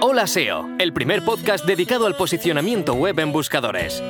[0.00, 4.00] Hola SEO, el primer podcast dedicado al posicionamiento web en buscadores.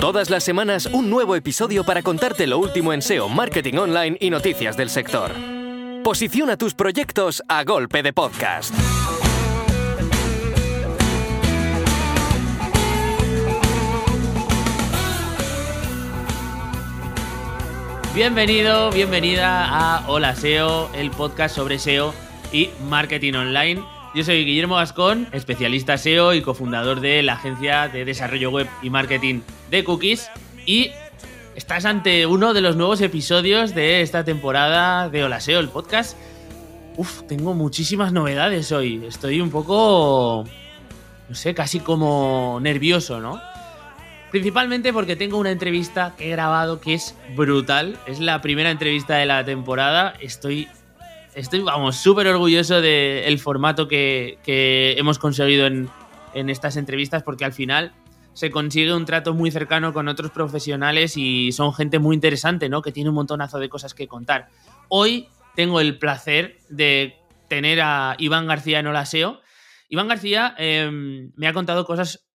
[0.00, 4.28] Todas las semanas un nuevo episodio para contarte lo último en SEO, marketing online y
[4.28, 5.30] noticias del sector.
[6.02, 8.74] Posiciona tus proyectos a golpe de podcast.
[18.16, 22.12] Bienvenido, bienvenida a Hola SEO, el podcast sobre SEO
[22.52, 23.99] y marketing online.
[24.12, 28.90] Yo soy Guillermo Gascón, especialista SEO y cofundador de la agencia de desarrollo web y
[28.90, 30.28] marketing de Cookies.
[30.66, 30.90] Y
[31.54, 36.18] estás ante uno de los nuevos episodios de esta temporada de Hola SEO, el podcast.
[36.96, 39.04] Uf, tengo muchísimas novedades hoy.
[39.06, 40.44] Estoy un poco,
[41.28, 43.40] no sé, casi como nervioso, ¿no?
[44.32, 47.96] Principalmente porque tengo una entrevista que he grabado que es brutal.
[48.06, 50.14] Es la primera entrevista de la temporada.
[50.20, 50.68] Estoy,
[51.34, 55.88] estoy vamos, súper orgulloso del formato que, que, hemos conseguido en,
[56.34, 57.92] en estas entrevistas porque al final
[58.32, 62.82] se consigue un trato muy cercano con otros profesionales y son gente muy interesante, ¿no?
[62.82, 64.48] Que tiene un montonazo de cosas que contar.
[64.88, 67.16] Hoy tengo el placer de
[67.48, 69.40] tener a Iván García en Olaseo.
[69.88, 70.88] Iván García eh,
[71.34, 72.28] me ha contado cosas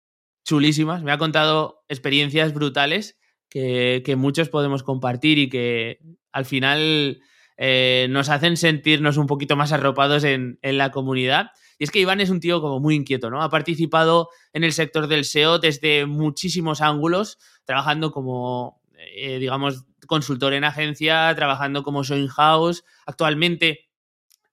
[0.44, 3.18] chulísimas, me ha contado experiencias brutales
[3.50, 6.00] que, que muchos podemos compartir y que
[6.32, 7.22] al final
[7.58, 11.52] eh, nos hacen sentirnos un poquito más arropados en, la comunidad.
[11.78, 13.42] Y es que Iván es un tío como muy inquieto, ¿no?
[13.42, 18.82] Ha participado en el sector del SEO desde muchísimos ángulos, trabajando como,
[19.16, 22.84] eh, digamos, consultor en agencia, trabajando como show in-house.
[23.06, 23.90] Actualmente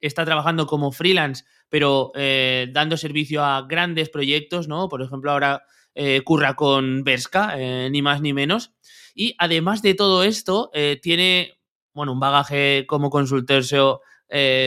[0.00, 4.88] está trabajando como freelance, pero eh, dando servicio a grandes proyectos, ¿no?
[4.88, 5.64] Por ejemplo, ahora
[6.24, 7.54] curra con Berska,
[7.90, 8.72] ni más ni menos.
[9.14, 10.70] Y además de todo esto,
[11.02, 11.61] tiene,
[11.94, 14.00] bueno, un bagaje como consultor SEO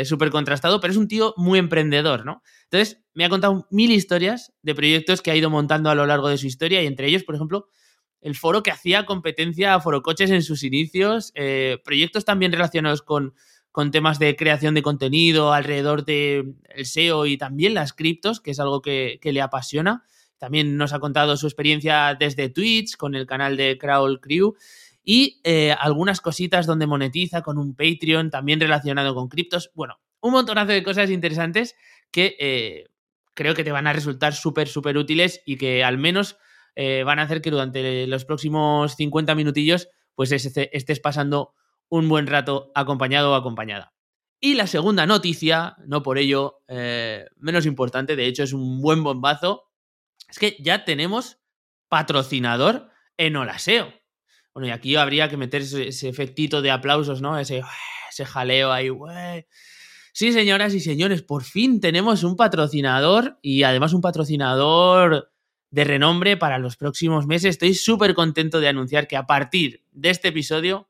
[0.03, 2.43] súper contrastado, pero es un tío muy emprendedor, ¿no?
[2.63, 6.29] Entonces, me ha contado mil historias de proyectos que ha ido montando a lo largo
[6.29, 7.67] de su historia y entre ellos, por ejemplo,
[8.21, 11.31] el foro que hacía competencia a forocoches en sus inicios,
[11.83, 13.35] proyectos también relacionados con,
[13.71, 18.51] con temas de creación de contenido alrededor del de SEO y también las criptos, que
[18.51, 20.05] es algo que, que le apasiona.
[20.37, 24.55] También nos ha contado su experiencia desde Twitch con el canal de Crawl Crew
[25.05, 29.71] y eh, algunas cositas donde monetiza con un Patreon también relacionado con criptos.
[29.75, 31.75] Bueno, un montonazo de cosas interesantes
[32.11, 32.85] que eh,
[33.35, 36.37] creo que te van a resultar súper, súper útiles y que al menos
[36.75, 41.53] eh, van a hacer que durante los próximos 50 minutillos pues estés pasando
[41.87, 43.93] un buen rato acompañado o acompañada.
[44.39, 46.61] Y la segunda noticia, no por ello
[47.37, 49.63] menos importante, de hecho es un buen bombazo,
[50.29, 51.39] es que ya tenemos
[51.89, 53.93] patrocinador en Olaseo.
[54.55, 57.37] Bueno, y aquí habría que meter ese, ese efectito de aplausos, ¿no?
[57.39, 57.61] Ese,
[58.25, 59.45] jaleo ahí, güey.
[60.13, 65.33] Sí, señoras y señores, por fin tenemos un patrocinador y además un patrocinador
[65.71, 67.49] de renombre para los próximos meses.
[67.49, 70.89] Estoy súper contento de anunciar que a partir de este episodio,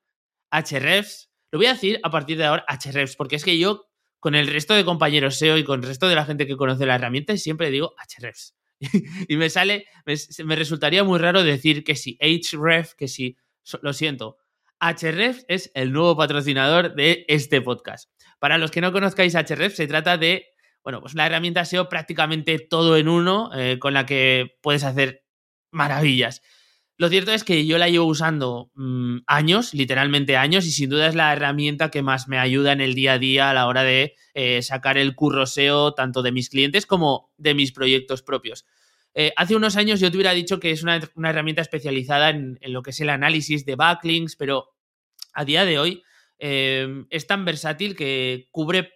[0.51, 3.87] HREFs, lo voy a decir a partir de ahora HREFs, porque es que yo
[4.19, 6.85] con el resto de compañeros SEO y con el resto de la gente que conoce
[6.85, 8.53] la herramienta siempre digo HREFs.
[9.27, 13.37] y me sale, me, me, resultaría muy raro decir que si HREF, que si,
[13.81, 14.37] lo siento,
[14.79, 18.09] HREF es el nuevo patrocinador de este podcast.
[18.39, 20.47] Para los que no conozcáis HREF, se trata de,
[20.83, 25.25] bueno, pues la herramienta SEO prácticamente todo en uno, eh, con la que puedes hacer
[25.71, 26.41] maravillas.
[26.97, 31.07] Lo cierto es que yo la llevo usando mmm, años, literalmente años, y sin duda
[31.07, 33.83] es la herramienta que más me ayuda en el día a día a la hora
[33.83, 38.65] de eh, sacar el curro SEO tanto de mis clientes como de mis proyectos propios.
[39.17, 40.99] Eh, hace unos años yo te hubiera dicho que es una,
[41.29, 44.75] herramienta especializada en, lo que es el análisis de backlinks, pero
[45.33, 46.03] a día de hoy
[46.37, 48.91] eh, es tan versátil que cubre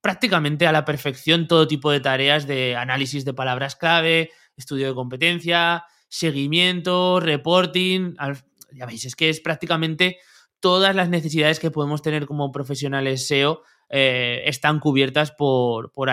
[0.00, 4.94] prácticamente a la perfección todo tipo de tareas de análisis de palabras clave, estudio de
[4.94, 8.14] competencia, seguimiento, reporting.
[8.72, 10.18] Ya veis, es que es prácticamente
[10.60, 16.08] todas las necesidades que podemos tener como profesionales SEO eh, están cubiertas por, por.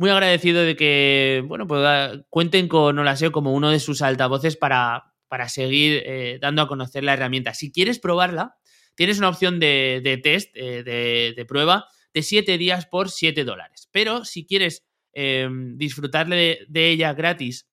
[0.00, 1.86] Muy agradecido de que, bueno, pues
[2.30, 7.04] cuenten con Olaseo como uno de sus altavoces para, para seguir eh, dando a conocer
[7.04, 7.52] la herramienta.
[7.52, 8.56] Si quieres probarla,
[8.94, 11.84] tienes una opción de, de test, eh, de, de, prueba,
[12.14, 13.90] de 7 días por 7 dólares.
[13.92, 17.68] Pero si quieres eh, disfrutar de, de, ella gratis,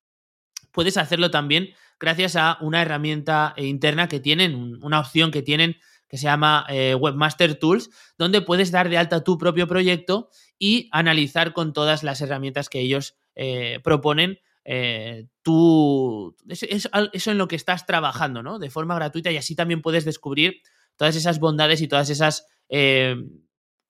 [0.74, 6.18] puedes hacerlo también gracias a una herramienta interna que tienen, una opción que tienen que
[6.18, 11.54] se llama eh, Webmaster Tools, donde puedes dar de alta tu propio proyecto y analizar
[11.54, 14.40] con todas las herramientas que ellos eh, proponen
[14.70, 18.60] eh, tú, es, es, eso en lo que estás trabajando, ¿no?
[18.60, 20.62] De forma gratuita y así también puedes descubrir
[20.98, 23.16] todas esas bondades y todas esas eh,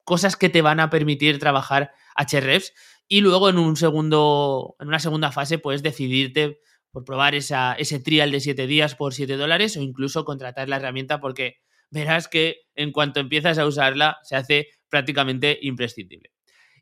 [0.03, 2.73] cosas que te van a permitir trabajar Hrefs
[3.07, 6.59] y luego en, un segundo, en una segunda fase puedes decidirte
[6.91, 10.75] por probar esa, ese trial de 7 días por 7 dólares o incluso contratar la
[10.75, 11.57] herramienta porque
[11.89, 16.31] verás que en cuanto empiezas a usarla se hace prácticamente imprescindible.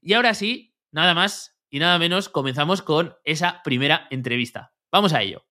[0.02, 4.72] Y ahora sí, nada más y nada menos, comenzamos con esa primera entrevista.
[4.92, 5.46] Vamos a ello.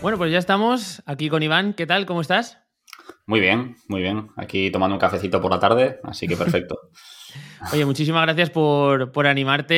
[0.00, 1.74] Bueno, pues ya estamos aquí con Iván.
[1.74, 2.06] ¿Qué tal?
[2.06, 2.58] ¿Cómo estás?
[3.26, 4.28] Muy bien, muy bien.
[4.36, 6.78] Aquí tomando un cafecito por la tarde, así que perfecto.
[7.72, 9.74] Oye, muchísimas gracias por, animarte.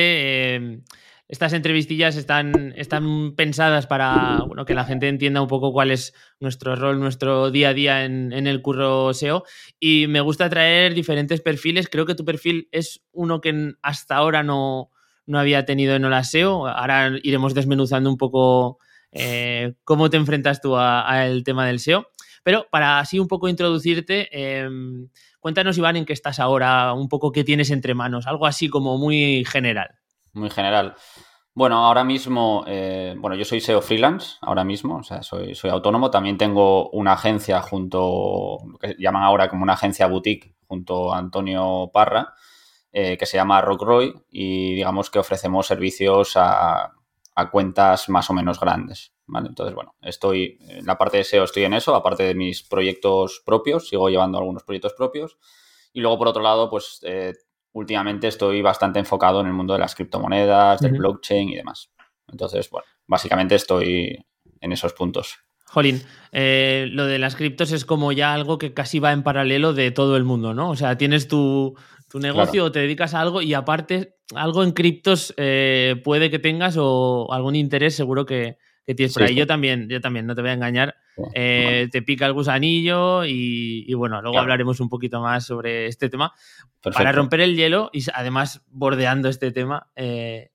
[0.57, 0.81] Eh,
[1.29, 6.75] estas entrevistillas están, están pensadas para que la gente entienda un poco cuál es nuestro
[6.75, 9.45] rol, nuestro día a día en, el curro SEO.
[9.79, 11.89] Y me gusta traer diferentes perfiles.
[11.91, 14.91] Creo que tu perfil es uno que hasta ahora no,
[15.27, 16.67] no había tenido en Hola SEO.
[16.67, 18.79] Ahora iremos desmenuzando un poco
[19.13, 22.09] eh, cómo te enfrentas tú al tema del SEO.
[22.43, 25.11] Pero para así un poco introducirte, em,
[25.41, 28.97] cuéntanos, Iván, en qué estás ahora, un poco qué tienes entre manos, algo así como
[28.97, 29.99] muy general
[30.33, 30.97] muy general.
[31.59, 35.71] Bueno, ahora mismo, eh, bueno, yo soy SEO freelance, ahora mismo, o sea, soy, soy
[35.71, 36.09] autónomo.
[36.09, 41.19] También tengo una agencia junto, lo que llaman ahora como una agencia boutique, junto a
[41.19, 42.35] Antonio Parra,
[42.93, 46.93] eh, que se llama Rockroy y digamos que ofrecemos servicios a,
[47.35, 49.13] a, cuentas más o menos grandes.
[49.27, 49.49] ¿vale?
[49.49, 53.43] Entonces, bueno, estoy, en la parte de SEO estoy en eso, aparte de mis proyectos
[53.45, 55.39] propios, sigo llevando algunos proyectos propios.
[55.93, 57.35] Y luego, por otro lado, pues eh,
[57.73, 61.91] últimamente estoy bastante enfocado en el mundo de las criptomonedas, del blockchain y demás.
[62.27, 64.25] Entonces, bueno, básicamente estoy
[64.61, 65.39] en esos puntos.
[65.67, 69.75] Jolín, eh, lo de las criptos es como ya algo que casi va en paralelo
[69.75, 70.71] de todo el mundo, ¿no?
[70.71, 71.77] O sea, tienes tu,
[72.15, 76.77] negocio o te dedicas a algo y aparte algo en criptos eh, puede que tengas
[76.79, 78.57] o algún interés seguro que,
[78.89, 79.35] que tienes por ahí.
[79.35, 80.97] Yo también, yo también, no te voy a engañar.
[81.35, 86.33] Eh, te pica el gusanillo y, bueno, luego hablaremos un poquito más sobre este tema.
[86.81, 90.53] Para romper el hielo y además bordeando este tema, eh,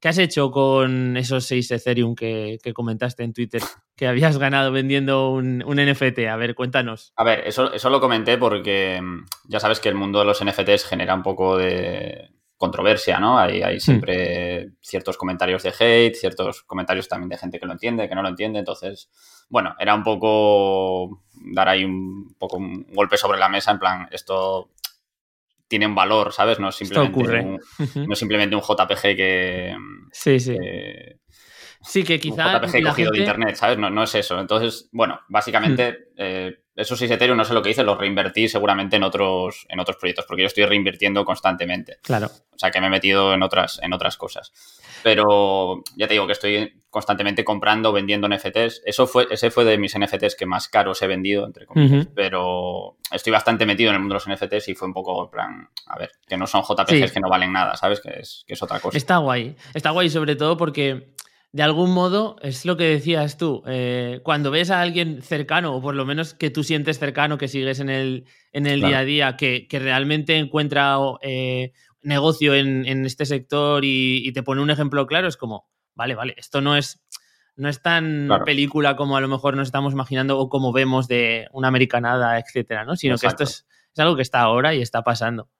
[0.00, 3.62] ¿qué has hecho con esos 6 Ethereum que, comentaste en Twitter
[3.96, 6.26] que habías ganado vendiendo un, NFT?
[6.30, 7.14] A ver, cuéntanos.
[7.16, 10.44] A ver, eso, eso lo comenté porque mm, ya sabes que el mundo de los
[10.44, 12.28] NFTs genera un poco de
[12.62, 13.40] controversia, ¿no?
[13.40, 13.80] Hay, hay hmm.
[13.80, 18.22] siempre ciertos comentarios de hate, ciertos comentarios también de gente que lo entiende, que no
[18.22, 18.60] lo entiende.
[18.60, 19.10] Entonces,
[19.48, 24.08] bueno, era un poco dar ahí un poco un golpe sobre la mesa, en plan,
[24.12, 24.70] esto
[25.66, 26.60] tiene un valor, ¿sabes?
[26.60, 27.60] No es simplemente, un,
[28.06, 29.76] no simplemente un JPG que...
[30.12, 30.56] Sí, sí.
[31.80, 32.58] sí, que quizá...
[32.58, 33.76] Un JPG cogido de internet, ¿sabes?
[33.76, 34.38] No, no, es eso.
[34.38, 35.90] Entonces, bueno, básicamente...
[35.90, 36.14] Hmm.
[36.16, 39.78] Eh, esos 6 Ethereum, no sé lo que hice, los reinvertí seguramente en otros, en
[39.78, 41.98] otros proyectos, porque yo estoy reinvirtiendo constantemente.
[42.02, 42.30] Claro.
[42.50, 44.52] O sea, que me he metido en otras, en otras cosas.
[45.02, 48.82] Pero ya te digo que estoy constantemente comprando, vendiendo NFTs.
[48.84, 52.06] Eso fue, ese fue de mis NFTs que más caros he vendido, entre comillas.
[52.14, 55.30] Pero estoy bastante metido en el mundo de los NFTs y fue un poco en
[55.30, 58.00] plan, a ver, que no son JPGs que no valen nada, ¿sabes?
[58.00, 58.96] Que es, que es otra cosa.
[58.96, 59.56] Está guay.
[59.74, 61.14] Está guay sobre todo porque
[61.52, 65.82] de algún modo, es lo que decías tú, eh, cuando ves a alguien cercano, o
[65.82, 69.04] por lo menos que tú sientes cercano, que sigues en el, en el día a
[69.04, 75.28] día, que, realmente encuentra eh, negocio en, este sector y, te pone un ejemplo claro,
[75.28, 77.04] es como, vale, vale, esto no es,
[77.54, 81.48] no es tan película como a lo mejor nos estamos imaginando o como vemos de
[81.52, 82.96] una americanada, etcétera, ¿no?
[82.96, 85.50] Sino que esto es, es algo que está ahora y está pasando.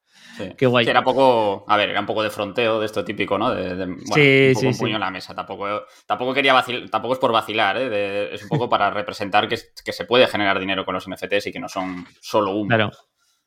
[0.56, 0.86] Qué guay.
[0.88, 3.50] era poco, a ver, era un poco de fronteo de esto típico, ¿no?
[3.50, 5.34] De, bueno, un poco un puño en la mesa.
[5.34, 8.34] Tampoco, tampoco quería vacilar, tampoco es por vacilar, ¿eh?
[8.34, 11.60] es un poco para representar que, se puede generar dinero con los NFTs y que
[11.60, 12.68] no son solo humo.
[12.68, 12.90] Claro.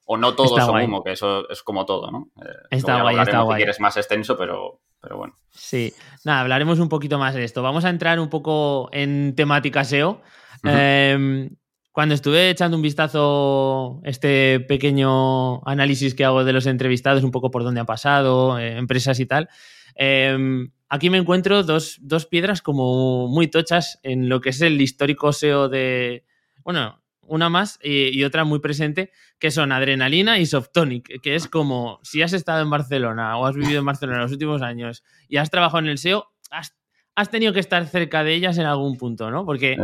[0.05, 2.29] O no todos son humo, que eso es como todo, ¿no?
[2.39, 3.57] Eh, está guay, está guay.
[3.57, 5.33] Quieres más extenso, pero, pero bueno.
[5.49, 7.63] Sí, nada, hablaremos un poquito más de esto.
[7.63, 10.21] Vamos a entrar un poco en temática SEO.
[10.63, 11.49] eh,
[11.95, 17.51] cuando estuve echando un vistazo este pequeño análisis que hago de los entrevistados, un poco
[17.51, 19.47] por dónde ha pasado, eh, empresas y tal,
[19.95, 21.97] em, aquí me encuentro dos,
[22.29, 26.25] piedras como muy tochas en lo que es el histórico SEO de,
[26.65, 32.01] bueno, una más y, otra muy presente, que son Adrenalina y Softonic, que es como
[32.03, 35.49] si has estado en Barcelona o has vivido en Barcelona los últimos años y has
[35.49, 36.75] trabajado en el SEO, has
[37.15, 39.45] has tenido que estar cerca de ellas en algún punto, ¿no?
[39.45, 39.77] Porque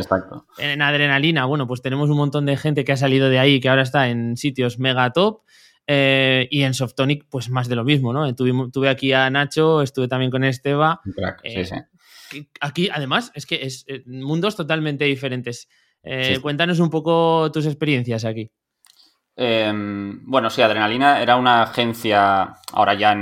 [0.57, 3.69] en adrenalina, bueno, pues tenemos un montón de gente que ha salido de ahí que
[3.69, 5.41] ahora está en sitios mega top.
[5.87, 8.33] Eh, y en Softonic, pues más de lo mismo, ¿no?
[8.35, 11.01] Tuve, aquí a Nacho, estuve también con Esteba.
[11.43, 11.75] sí, sí.
[12.61, 15.67] Aquí, además, es que es eh, mundos totalmente diferentes.
[16.03, 18.51] Eh, cuéntanos un poco tus experiencias aquí.
[19.35, 23.15] Em, bueno, sí, Adrenalina era una agencia, ahora ya,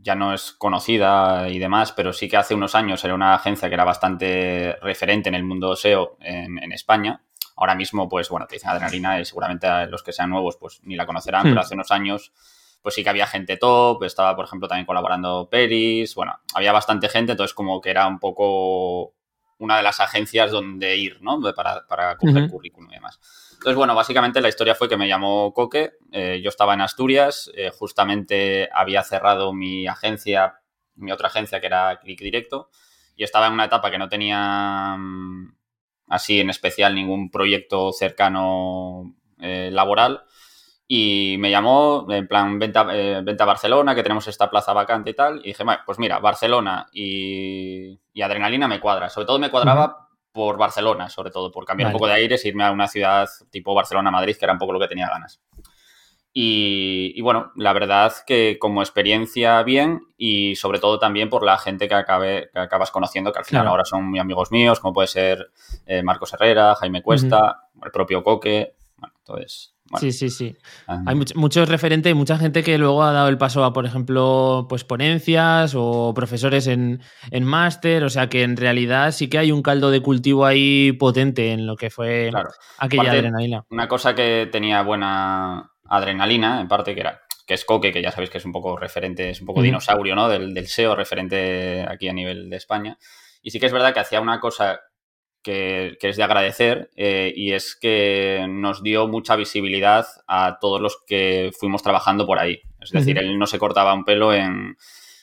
[0.00, 3.68] ya no es conocida y demás, pero sí que hace unos años era una agencia
[3.68, 7.22] que era bastante referente en el mundo SEO en, España.
[7.56, 10.94] Ahora mismo, pues bueno, te dicen adrenalina y seguramente los que sean nuevos, pues ni
[10.94, 11.50] la conocerán, Hmm.
[11.50, 12.32] pero hace unos años,
[12.80, 17.08] pues sí que había gente top, estaba, por ejemplo, también colaborando Peris, bueno, había bastante
[17.08, 19.14] gente, entonces como que era un poco
[19.58, 21.40] una de las agencias donde ir, ¿no?
[21.52, 22.52] Para, para coger Ujú.
[22.52, 23.18] currículum y demás.
[23.58, 27.50] Entonces, bueno, básicamente la historia fue que me llamó Coque, eh, yo estaba en Asturias,
[27.56, 30.60] eh, justamente había cerrado mi agencia,
[30.94, 32.70] mi otra agencia que era Click Directo,
[33.16, 35.56] y estaba en una etapa que no tenía mm,
[36.06, 40.22] así en especial ningún proyecto cercano eh, laboral.
[40.86, 45.40] Y me llamó en plan, venta, venta Barcelona, que tenemos esta plaza vacante y tal.
[45.40, 49.10] Y dije, "Bueno, pues mira, Barcelona y, y Adrenalina me cuadra.
[49.10, 51.94] Sobre todo me cuadraba por Barcelona, sobre todo, por cambiar Vale.
[51.94, 54.80] un poco de aires, irme a una ciudad tipo Barcelona-Madrid, que era un poco lo
[54.80, 55.40] que tenía ganas.
[56.32, 61.58] Y, y bueno, la verdad que como experiencia bien y sobre todo también por la
[61.58, 63.70] gente que, acabe, que acabas conociendo, que al final Claro.
[63.70, 65.50] ahora son muy amigos míos, como puede ser
[65.86, 68.74] eh, Marcos Herrera, Jaime Cuesta, el propio Coque.
[68.98, 70.56] Bueno, entonces, bueno, Sí, sí, sí.
[70.86, 73.86] Hay much- muchos referentes y mucha gente que luego ha dado el paso a, por
[73.86, 78.04] ejemplo, pues ponencias o profesores en, en máster.
[78.04, 81.66] O sea que en realidad sí que hay un caldo de cultivo ahí potente en
[81.66, 82.50] lo que fue claro.
[82.78, 83.64] aquella adrenalina.
[83.70, 88.10] Una cosa que tenía buena adrenalina, en parte, que era que es Coque, que ya
[88.10, 90.28] sabéis que es un poco referente, es un poco dinosaurio, ¿no?
[90.28, 92.98] Del, del SEO, referente aquí a nivel de España.
[93.40, 94.80] Y sí que es verdad que hacía una cosa
[95.48, 100.78] que, que es de agradecer eh, y es que nos dio mucha visibilidad a todos
[100.78, 102.60] los que fuimos trabajando por ahí.
[102.82, 104.76] Es decir, él no se cortaba un pelo en,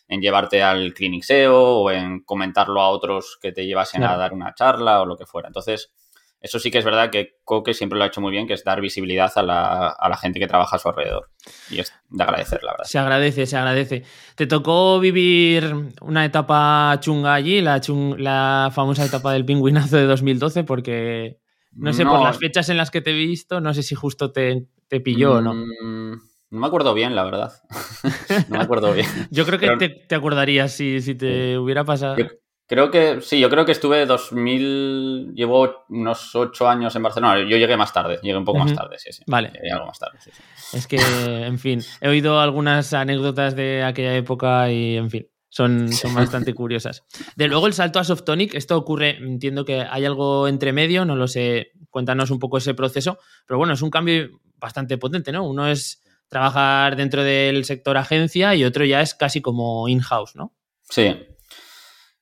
[0.08, 4.16] en llevarte al Clinic SEO o en comentarlo a otros que te llevasen Claro.
[4.16, 5.48] a dar una charla o lo que fuera.
[5.48, 5.94] Entonces,
[6.42, 8.64] eso sí que es verdad que Coque siempre lo ha hecho muy bien, que es
[8.64, 11.30] dar visibilidad a la, a la gente que trabaja a su alrededor.
[11.72, 12.86] Y es de agradecer, la verdad.
[12.86, 14.04] Se agradece, se agradece.
[14.36, 20.06] ¿Te tocó vivir una etapa chunga allí, la, chung- la famosa etapa del pingüinazo de
[20.06, 20.64] 2012?
[20.64, 21.40] Porque,
[21.74, 24.32] no sé, por las fechas en las que te he visto, no sé si justo
[24.32, 25.54] te, te pilló o no.
[25.56, 26.12] Mm,
[26.52, 27.54] No me acuerdo bien, la verdad.
[28.50, 29.08] no me acuerdo bien.
[29.32, 32.18] Yo creo que pero- te, te acordarías si, si te hubiera pasado.
[32.18, 32.26] Yo
[32.68, 37.40] creo que, sí, yo creo que estuve 2000, llevo unos ocho años en Barcelona.
[37.40, 39.24] Yo llegué más tarde, llegué un poco más tarde, sí, sí.
[39.28, 39.52] Vale.
[39.54, 40.78] Llegué algo más tarde, sí, sí.
[40.78, 45.88] Es que, en fin, he oído algunas anécdotas de aquella época y, en fin, son,
[45.94, 47.04] son bastante curiosas.
[47.36, 51.16] De luego el salto a Softonic, esto ocurre, entiendo que hay algo entre medio, no
[51.16, 55.48] lo sé, cuéntanos un poco ese proceso, pero bueno, es un cambio bastante potente, ¿no?
[55.48, 60.54] Uno es trabajar dentro del sector agencia y otro ya es casi como in-house, ¿no?
[60.90, 61.16] Sí.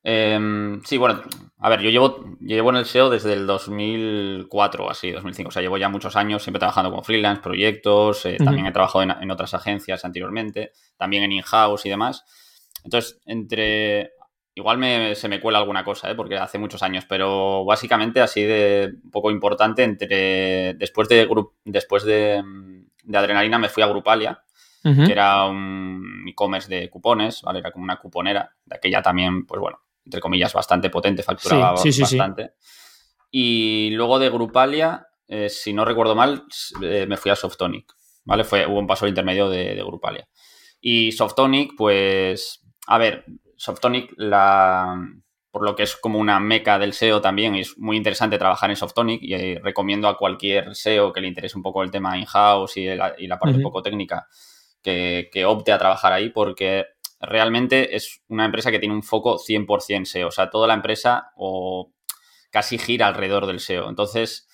[0.05, 1.21] Em, sí, bueno,
[1.59, 5.47] a ver, yo llevo, yo llevo en el SEO desde el 2004 o así, 2005.
[5.47, 8.25] O sea, llevo ya muchos años siempre trabajando como freelance, proyectos.
[8.25, 8.37] eh.
[8.43, 12.25] También he trabajado en, en otras agencias anteriormente, también en in-house y demás.
[12.83, 14.11] Entonces, entre.
[14.55, 16.15] Igual me- se me cuela alguna cosa, ¿eh?
[16.15, 20.75] porque hace muchos años, pero básicamente así de poco importante, entre.
[20.75, 21.27] Después de,
[21.65, 22.43] después de,
[23.03, 24.43] de Adrenalina me fui a Grupalia,
[25.05, 27.59] que era un e-commerce de cupones, ¿vale?
[27.59, 31.91] Era como una cuponera, de aquella también, pues bueno, entre comillas, bastante potente, facturaba Sí,
[31.91, 32.17] sí, sí, sí.
[32.17, 32.53] bastante.
[33.31, 36.43] Y luego de Grupalia, eh, si no recuerdo mal,
[36.81, 37.91] eh, me fui a Softonic,
[38.25, 38.43] ¿vale?
[38.43, 40.27] Fue, hubo un paso intermedio de, de Grupalia.
[40.81, 44.95] Y Softonic, pues, a ver, Softonic, la,
[45.49, 48.75] por lo que es como una meca del SEO también, es muy interesante trabajar en
[48.75, 52.77] Softonic y eh, recomiendo a cualquier SEO que le interese un poco el tema in-house
[52.77, 54.27] y, la- y la parte un poco técnica
[54.81, 56.85] que, que opte a trabajar ahí porque
[57.25, 60.27] realmente es una empresa que tiene un foco 100% SEO.
[60.27, 61.91] O sea, toda la empresa o
[62.51, 63.89] casi gira alrededor del SEO.
[63.89, 64.47] Entonces,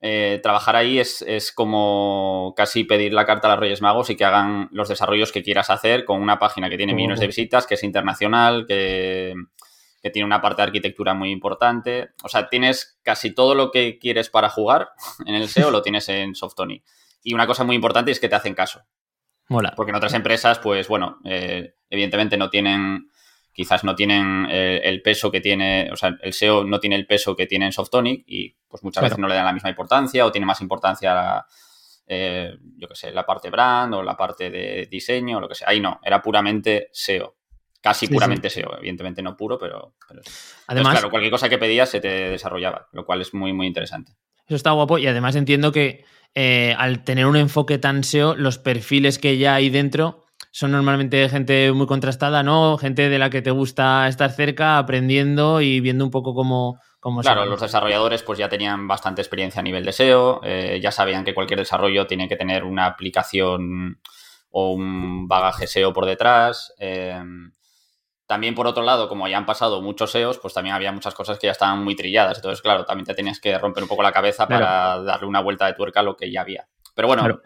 [0.00, 4.16] eh, trabajar ahí es, es como casi pedir la carta a los Reyes Magos y
[4.16, 7.66] que hagan los desarrollos que quieras hacer con una página que tiene millones de visitas,
[7.66, 9.34] que es internacional, que,
[10.02, 12.10] que tiene una parte de arquitectura muy importante.
[12.22, 14.90] O sea, tienes casi todo lo que quieres para jugar
[15.26, 16.84] en el SEO, lo tienes en Softonic.
[17.22, 18.82] Y una cosa muy importante es que te hacen caso.
[19.48, 19.72] Mola.
[19.76, 23.10] Porque en otras empresas, pues bueno, eh, evidentemente no tienen,
[23.52, 27.06] quizás no tienen eh, el peso que tiene, o sea, el SEO no tiene el
[27.06, 29.10] peso que tiene en Softonic y pues muchas Claro.
[29.12, 31.46] veces no le dan la misma importancia o tiene más importancia, la,
[32.06, 35.54] eh, yo qué sé, la parte brand o la parte de diseño o lo que
[35.54, 35.68] sea.
[35.70, 37.34] Ahí no, era puramente SEO.
[37.80, 39.94] Casi Sí, puramente SEO, evidentemente no puro, pero...
[40.08, 40.28] pero sí.
[40.30, 43.66] Entonces, Además, claro, cualquier cosa que pedías se te desarrollaba, lo cual es muy, muy
[43.66, 44.12] interesante.
[44.46, 48.58] Eso está guapo y además entiendo que eh, al tener un enfoque tan SEO, los
[48.58, 52.78] perfiles que ya hay dentro son normalmente gente muy contrastada, ¿no?
[52.78, 57.20] Gente de la que te gusta estar cerca, aprendiendo y viendo un poco cómo, cómo
[57.20, 61.24] Claro, los desarrolladores pues ya tenían bastante experiencia a nivel de SEO, eh, ya sabían
[61.24, 64.00] que cualquier desarrollo tiene que tener una aplicación
[64.50, 66.74] o un bagaje SEO por detrás.
[66.78, 67.22] eh,
[68.28, 71.38] también por otro lado, como ya han pasado muchos SEOs, pues también había muchas cosas
[71.38, 72.36] que ya estaban muy trilladas.
[72.36, 75.64] Entonces, claro, también te tenías que romper un poco la cabeza para darle una vuelta
[75.64, 76.68] de tuerca a lo que ya había.
[76.94, 77.40] Pero bueno,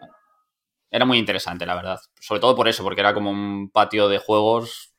[0.91, 2.01] era muy interesante, la verdad.
[2.19, 4.93] Sobre todo por eso, porque era como un patio de juegos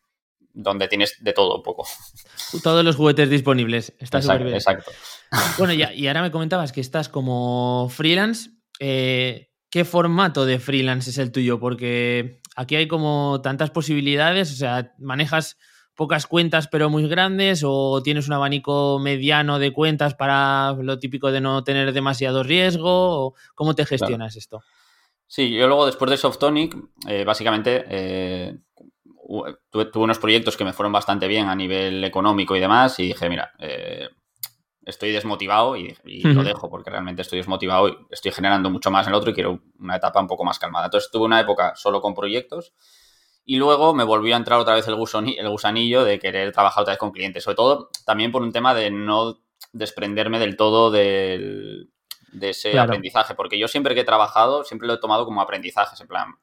[0.54, 1.86] donde tienes de todo un poco.
[2.62, 3.92] Todos los juguetes disponibles.
[3.98, 4.54] Está súper bien.
[4.54, 4.90] Exacto.
[5.58, 8.48] Bueno, ya, y ahora me comentabas que estás como freelance.
[8.80, 11.60] Eh, ¿Qué formato de freelance es el tuyo?
[11.60, 15.58] Porque aquí hay como tantas posibilidades, o sea, manejas
[15.94, 21.30] pocas cuentas pero muy grandes o tienes un abanico mediano de cuentas para lo típico
[21.30, 24.62] de no tener demasiado riesgo o cómo te gestionas esto.
[25.26, 26.76] Sí, yo luego después de Softonic,
[27.08, 28.56] eh, básicamente eh,
[29.70, 33.28] tuve, unos proyectos que me fueron bastante bien a nivel económico y demás y dije,
[33.28, 34.08] mira, eh,
[34.84, 39.12] estoy desmotivado y, lo dejo porque realmente estoy desmotivado y estoy generando mucho más en
[39.12, 40.86] el otro y quiero una etapa un poco más calmada.
[40.86, 42.74] Entonces tuve una época solo con proyectos
[43.44, 46.92] y luego me volvió a entrar otra vez el, el gusanillo de querer trabajar otra
[46.92, 49.38] vez con clientes, sobre todo también por un tema de no
[49.72, 51.88] desprenderme del todo de
[52.40, 56.08] ese aprendizaje, porque yo siempre que he trabajado, siempre lo he tomado como aprendizaje, en
[56.08, 56.34] plan,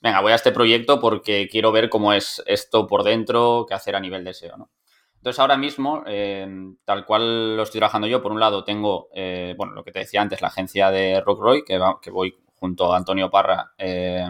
[0.00, 3.94] venga, voy a este proyecto porque quiero ver cómo es esto por dentro, qué hacer
[3.94, 4.70] a nivel de SEO, ¿no?
[5.16, 6.48] Entonces, ahora mismo, eh,
[6.84, 10.00] tal cual lo estoy trabajando yo, por un lado tengo, eh, bueno, lo que te
[10.00, 14.26] decía antes, la agencia de Rockroy, que, que voy junto a Antonio Parra eh,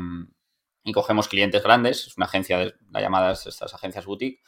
[0.85, 4.43] y cogemos clientes grandes, es una agencia, de, la llamada estas agencias boutique.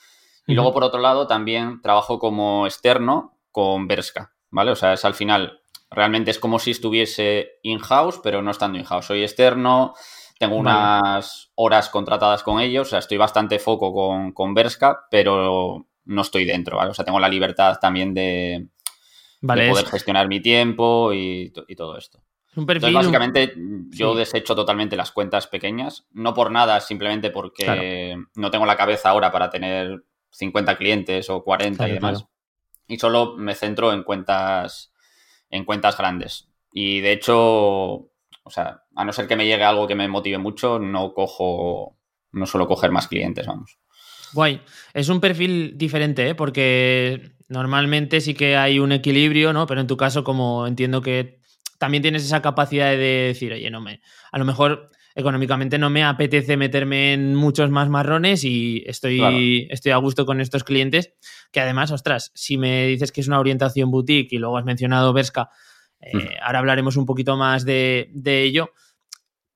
[0.47, 4.73] Y luego, por otro lado, también trabajo como externo con Berska, ¿vale?
[4.73, 5.61] O sea, es al final,
[5.91, 9.07] realmente es como si estuviese in-house, pero no estando in-house.
[9.07, 9.95] Soy externo,
[10.38, 15.87] tengo unas horas contratadas con ellos, o sea, estoy bastante foco con, con Berska, pero
[16.05, 16.91] no estoy dentro, ¿vale?
[16.91, 18.69] O sea, tengo la libertad también de,
[19.41, 22.23] poder gestionar mi tiempo y, todo esto.
[22.56, 23.54] Un perfil, Entonces, básicamente,
[23.90, 29.11] yo desecho totalmente las cuentas pequeñas, no por nada, simplemente porque no tengo la cabeza
[29.11, 32.26] ahora para tener 50 clientes o 40 y demás.
[32.87, 34.92] Y solo me centro en cuentas,
[35.50, 36.49] en cuentas grandes.
[36.73, 40.38] Y de hecho, o sea, a no ser que me llegue algo que me motive
[40.38, 41.96] mucho, no cojo,
[42.32, 43.79] no suelo coger más clientes, vamos.
[44.33, 44.61] Guay.
[44.92, 46.35] Es un perfil diferente, ¿eh?
[46.35, 49.66] porque normalmente sí que hay un equilibrio, ¿no?
[49.66, 51.40] Pero en tu caso, como entiendo que
[51.85, 54.01] también tienes esa capacidad de decir, oye, no me.
[54.33, 59.92] A lo mejor económicamente no me apetece meterme en muchos más marrones y estoy, estoy
[59.92, 61.12] a gusto con estos clientes.
[61.53, 65.12] Que además, ostras, si me dices que es una orientación boutique y luego has mencionado
[65.12, 65.51] Berska,
[66.01, 68.70] eh, ahora hablaremos un poquito más de, de ello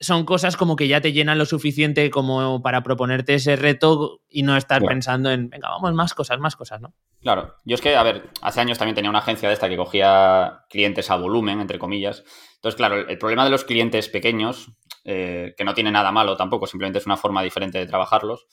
[0.00, 4.42] son cosas como que ya te llenan lo suficiente como para proponerte ese reto y
[4.42, 6.94] no estar pensando en, venga, vamos, más cosas, más cosas, ¿no?
[7.20, 9.76] Claro, yo es que, a ver, hace años también tenía una agencia de esta que
[9.76, 12.22] cogía clientes a volumen, entre comillas.
[12.54, 14.70] Entonces, claro, el, problema de los clientes pequeños,
[15.04, 18.46] eh, que no tiene nada malo tampoco, simplemente es una forma diferente de trabajarlos,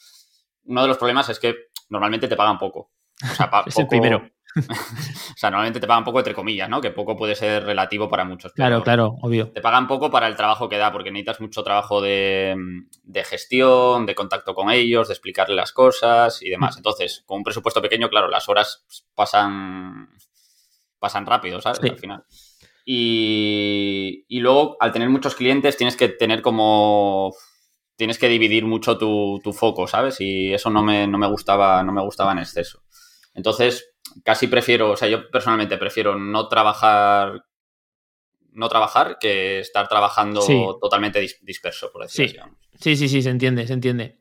[0.64, 1.56] uno de los problemas es que
[1.90, 2.92] normalmente te pagan poco.
[3.24, 4.28] O sea, es el primero.
[4.70, 6.80] o sea, normalmente te pagan poco entre comillas, ¿no?
[6.80, 8.54] Que poco puede ser relativo para muchos.
[8.54, 9.52] Claro, claro, obvio.
[9.52, 12.56] Te pagan poco para el trabajo que da, porque necesitas mucho trabajo de,
[13.26, 16.76] gestión, de contacto con ellos, de explicarle las cosas y demás.
[16.76, 16.80] Mm.
[16.80, 20.10] Entonces, con un presupuesto pequeño, claro, las horas pasan,
[21.00, 21.80] pasan rápido, ¿sabes?
[21.82, 22.24] Al final.
[22.86, 27.34] Y, luego, al tener muchos clientes, tienes que tener como
[27.98, 30.20] tienes que dividir mucho tu, tu, foco, ¿sabes?
[30.20, 32.84] Y eso no me, no me, gustaba, no me gustaba en exceso.
[33.34, 37.44] Entonces, casi prefiero, o sea, yo personalmente prefiero no trabajar
[38.56, 42.52] no trabajar que estar trabajando totalmente disperso, por decirlo así.
[42.80, 44.18] Sí, sí, sí, se entiende, se entiende.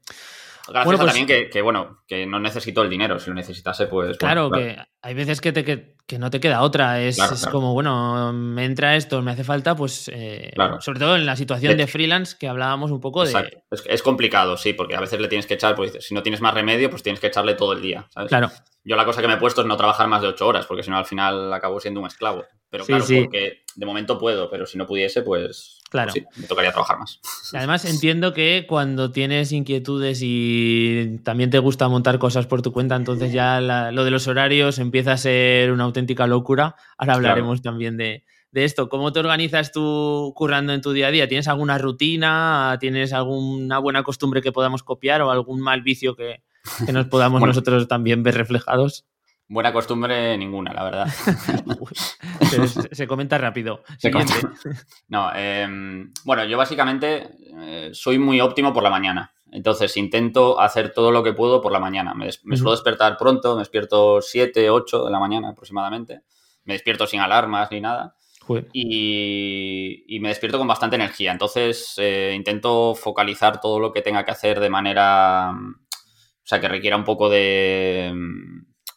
[0.67, 3.19] Gracias pues también que, bueno, que no necesito el dinero.
[3.19, 4.17] Si lo necesitase, pues.
[4.17, 7.03] Claro, que hay veces que, te, que, no te queda otra.
[7.03, 7.19] Es,
[7.51, 10.11] como, bueno, me entra esto, me hace falta, pues.
[10.13, 13.63] Eh, sobre todo en la situación de freelance que hablábamos un poco de.
[13.87, 16.55] Es, complicado, sí, porque a veces le tienes que echar, pues si no tienes más
[16.55, 18.29] remedio, pues tienes que echarle todo el día, ¿sabes?
[18.29, 18.51] Claro.
[18.85, 20.83] Yo la cosa que me he puesto es no trabajar más de ocho horas, porque
[20.83, 22.45] si no al final acabo siendo un esclavo.
[22.69, 26.13] Pero claro, porque de momento puedo, pero si no pudiese, pues, claro.
[26.37, 27.21] me tocaría trabajar más.
[27.53, 32.97] Además, entiendo que cuando tienes inquietudes y también te gusta montar cosas por tu cuenta,
[32.97, 36.75] entonces ya lo de los horarios empieza a ser una auténtica locura.
[36.99, 38.89] Ahora hablaremos también de, esto.
[38.89, 41.29] ¿Cómo te organizas tú currando en tu día a día?
[41.29, 42.77] ¿Tienes alguna rutina?
[42.81, 46.43] ¿Tienes alguna buena costumbre que podamos copiar o algún mal vicio que,
[46.93, 49.07] nos podamos nosotros también ver reflejados?
[49.47, 51.07] Buena costumbre ninguna, la verdad.
[52.93, 53.83] se, comenta rápido.
[55.09, 57.29] No, em, bueno, yo básicamente
[57.61, 59.35] eh, soy muy óptimo por la mañana.
[59.53, 62.15] Entonces intento hacer todo lo que puedo por la mañana.
[62.15, 66.23] Me, suelo despertar pronto, me despierto 7, 8 de la mañana aproximadamente.
[66.65, 68.17] Me despierto sin alarmas ni nada.
[68.73, 71.33] Y, me despierto con bastante energía.
[71.33, 75.53] Entonces eh, intento focalizar todo lo que tenga que hacer de manera
[76.45, 78.13] o sea, que requiera un poco de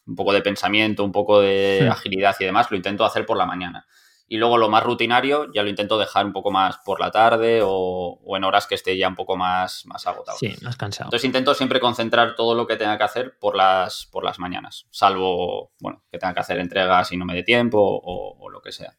[0.08, 3.46] un poco de pensamiento, un poco de agilidad y demás, lo intento hacer por la
[3.46, 3.86] mañana.
[4.30, 7.62] Y luego lo más rutinario ya lo intento dejar un poco más por la tarde
[7.64, 10.38] o, o en horas que esté ya un poco más, más agotado.
[10.38, 11.08] Sí, más cansado.
[11.08, 14.86] Entonces intento siempre concentrar todo lo que tenga que hacer por las, por las mañanas,
[14.92, 18.62] salvo, bueno, que tenga que hacer entregas y no me dé tiempo o, o lo
[18.62, 18.98] que sea.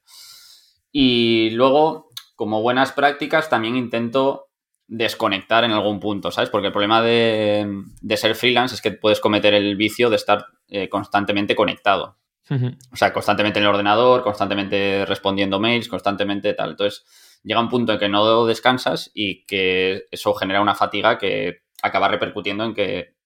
[0.91, 4.49] Y luego, como buenas prácticas, también intento
[4.87, 6.49] desconectar en algún punto, ¿sabes?
[6.49, 10.47] Porque el problema de, de ser freelance es que puedes cometer el vicio de estar
[10.69, 12.17] eh, constantemente conectado.
[12.91, 16.71] O sea, constantemente en el ordenador, constantemente respondiendo mails, constantemente tal.
[16.71, 17.05] Entonces,
[17.43, 22.09] llega un punto en que no descansas y que eso genera una fatiga que acaba
[22.09, 23.17] repercutiendo en que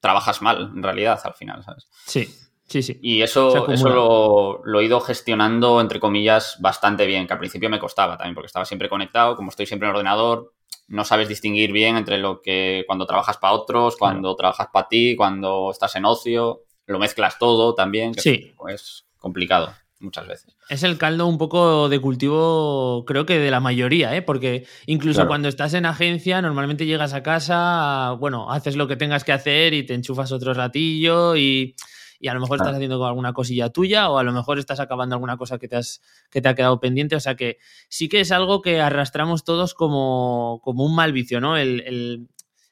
[0.00, 1.88] trabajas mal, en realidad, al final, ¿sabes?
[2.06, 2.28] Sí,
[2.66, 2.98] sí, sí.
[3.02, 7.68] Y eso, eso lo, lo he ido gestionando, entre comillas, bastante bien, que al principio
[7.70, 10.54] me costaba también, porque estaba siempre conectado, como estoy siempre en el ordenador,
[10.88, 15.14] no sabes distinguir bien entre lo que cuando trabajas para otros, cuando trabajas para ti,
[15.16, 18.52] cuando estás en ocio, lo mezclas todo también, que Sí.
[18.68, 20.56] es complicado muchas veces.
[20.70, 24.22] Es el caldo un poco de cultivo, creo que de la mayoría, ¿eh?
[24.22, 25.28] porque incluso Claro.
[25.28, 29.74] cuando estás en agencia, normalmente llegas a casa, bueno, haces lo que tengas que hacer
[29.74, 31.74] y te enchufas otro ratillo y,
[32.18, 35.14] y a lo mejor estás haciendo alguna cosilla tuya o a lo mejor estás acabando
[35.16, 36.00] alguna cosa que te, has,
[36.30, 37.14] que te ha quedado pendiente.
[37.16, 37.58] O sea que
[37.90, 41.56] sí que es algo que arrastramos todos como, como un mal vicio, ¿no?
[41.58, 42.28] El, el-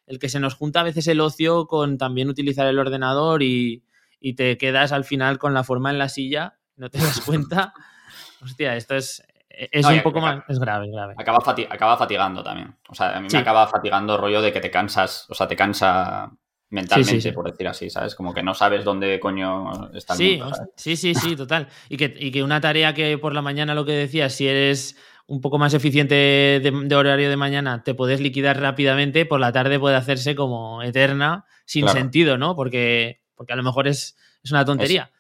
[0.07, 3.83] el que se nos junta a veces el ocio con también utilizar el ordenador y,
[4.20, 7.72] y te quedas al final con la forma en la silla, no te das cuenta.
[8.42, 10.44] Hostia, esto es, es No, y un poco acaba- más.
[10.48, 11.14] Es grave, es grave.
[11.18, 12.76] Acaba, fati- acaba fatigando también.
[12.88, 13.37] O sea, a mí Sí.
[13.37, 16.31] me acaba fatigando el rollo de que te cansas, o sea, te cansa
[16.70, 17.35] mentalmente, Sí, sí, sí.
[17.35, 18.14] por decir así, ¿sabes?
[18.14, 20.40] Como que no sabes dónde coño está el Sí,
[20.76, 21.68] sí, sí, sí, total.
[21.88, 24.96] Y que, y que una tarea que por la mañana, lo que decías, si eres
[25.26, 29.50] un poco más eficiente de, de horario de mañana, te puedes liquidar rápidamente, por la
[29.52, 31.98] tarde puede hacerse como eterna, sin Claro.
[31.98, 32.54] sentido, ¿no?
[32.54, 35.11] Porque, porque a lo mejor es, es una tontería.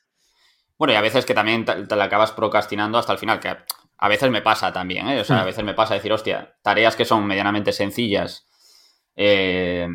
[0.76, 3.56] Bueno, y a veces que también te, te la acabas procrastinando hasta el final, que
[4.00, 5.20] a veces me pasa también, ¿eh?
[5.20, 5.46] O sea, a Mm.
[5.46, 8.46] veces me pasa decir, hostia, tareas que son medianamente sencillas
[9.16, 9.88] eh,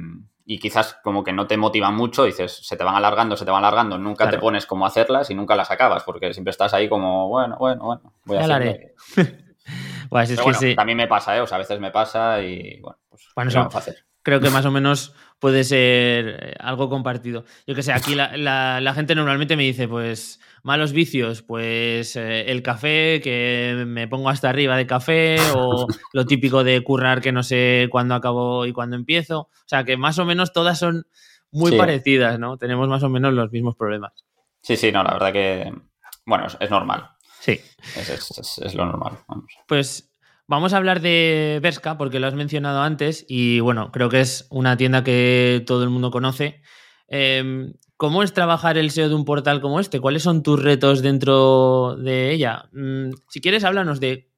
[0.46, 3.52] y quizás como que no te motivan mucho, dices, se te van alargando, se te
[3.52, 4.38] van alargando, nunca Claro.
[4.38, 7.84] te pones cómo hacerlas y nunca las acabas, porque siempre estás ahí como, bueno, bueno,
[7.86, 8.72] bueno, voy a hacerlo.
[9.16, 9.22] si
[10.34, 10.76] es que bueno, sí.
[10.76, 11.42] también me pasa, ¿eh?
[11.42, 14.06] O sea, a veces me pasa y bueno, pues Bueno, ¿qué eso- vamos a hacer?
[14.22, 17.44] creo que más o menos puede ser eh, algo compartido.
[17.68, 22.16] Yo que sé, aquí la, la- la gente normalmente me dice, pues, malos vicios, pues
[22.16, 27.20] eh, el café, que me pongo hasta arriba de café, o lo típico de currar
[27.20, 29.40] que no sé cuándo acabo y cuándo empiezo.
[29.42, 31.08] O sea, que más o menos todas son
[31.52, 31.78] muy Sí.
[31.78, 32.56] parecidas, ¿no?
[32.58, 34.14] Tenemos más o menos los mismos problemas.
[34.62, 35.74] Sí, sí, no, la verdad que,
[36.26, 37.10] bueno, es, es normal,
[37.42, 37.60] Sí.
[37.98, 39.18] es, es- es- es lo normal.
[39.28, 39.52] vamos.
[39.68, 40.10] Pues
[40.48, 44.48] vamos a hablar de Berska, porque lo has mencionado antes, y bueno, creo que es
[44.50, 46.62] una tienda que todo el mundo conoce.
[47.08, 50.02] Eh, ¿Cómo es trabajar el SEO de un portal como este?
[50.02, 52.66] ¿Cuáles son tus retos dentro de ella?
[52.74, 54.30] Mm, si quieres, háblanos de,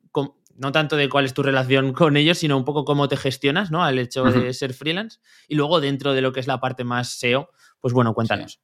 [0.56, 3.72] no tanto de cuál es tu relación con ellos, sino un poco cómo te gestionas,
[3.72, 3.84] ¿no?
[3.84, 5.20] Al hecho de ser freelance.
[5.48, 7.50] Y luego dentro de lo que es la parte más SEO,
[7.82, 8.62] pues bueno, cuéntanos.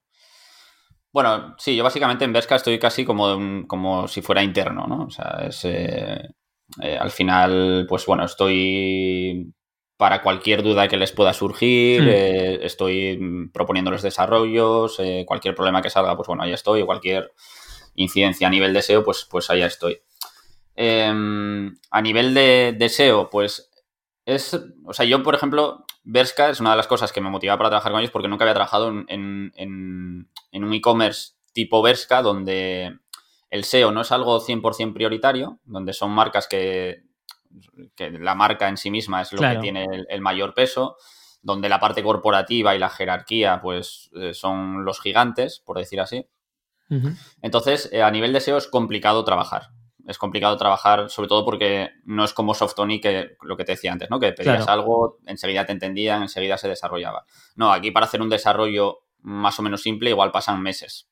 [1.12, 5.06] Bueno, sí, yo básicamente en Vesca estoy casi como, como si fuera interno, ¿no?
[5.06, 6.30] O sea, es, eh,
[6.82, 9.54] eh, al final, pues bueno, estoy
[9.98, 12.08] para cualquier duda que les pueda surgir, Hmm.
[12.10, 17.32] eh, estoy proponiéndoles desarrollos, eh, cualquier problema que salga, pues bueno, ahí estoy, cualquier
[17.96, 20.00] incidencia a nivel de SEO, pues, pues allá estoy.
[20.76, 23.70] Em, a nivel de, de SEO, pues
[24.26, 27.58] es, o sea, yo, por ejemplo, Berska es una de las cosas que me motivaba
[27.58, 31.82] para trabajar con ellos porque nunca había trabajado en, en- en- en un e-commerce tipo
[31.82, 32.98] Berska donde
[33.52, 37.04] el SEO no es algo 100% prioritario, donde son marcas que,
[37.96, 39.60] que la marca en sí misma es lo Claro.
[39.60, 40.96] que tiene el, el mayor peso,
[41.44, 46.28] donde la parte corporativa y la jerarquía pues eh, son los gigantes, por decir así.
[47.42, 49.70] Entonces, eh, a nivel de SEO es complicado trabajar.
[50.08, 53.92] Es complicado trabajar, sobre todo porque no es como Softony, que lo que te decía
[53.92, 54.20] antes, ¿no?
[54.20, 54.72] Que pedías Claro.
[54.82, 57.24] algo, enseguida te entendían, enseguida se desarrollaba.
[57.56, 61.08] No, aquí para hacer un desarrollo más o menos simple, igual pasan meses.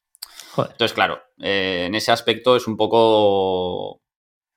[0.53, 0.71] Joder.
[0.71, 4.01] Entonces, claro, eh, en ese aspecto es un poco,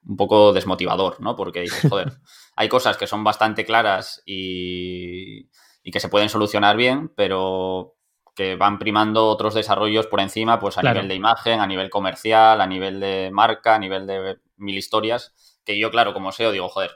[0.04, 1.36] un poco desmotivador, ¿no?
[1.36, 2.12] Porque dices, joder,
[2.56, 5.48] hay cosas que son bastante claras y,
[5.82, 7.96] y que se pueden solucionar bien, pero
[8.34, 10.94] que van primando otros desarrollos por encima, pues a Claro.
[10.94, 15.34] nivel de imagen, a nivel comercial, a nivel de marca, a nivel de mil historias,
[15.64, 16.92] que yo, claro, como SEO, digo, joder,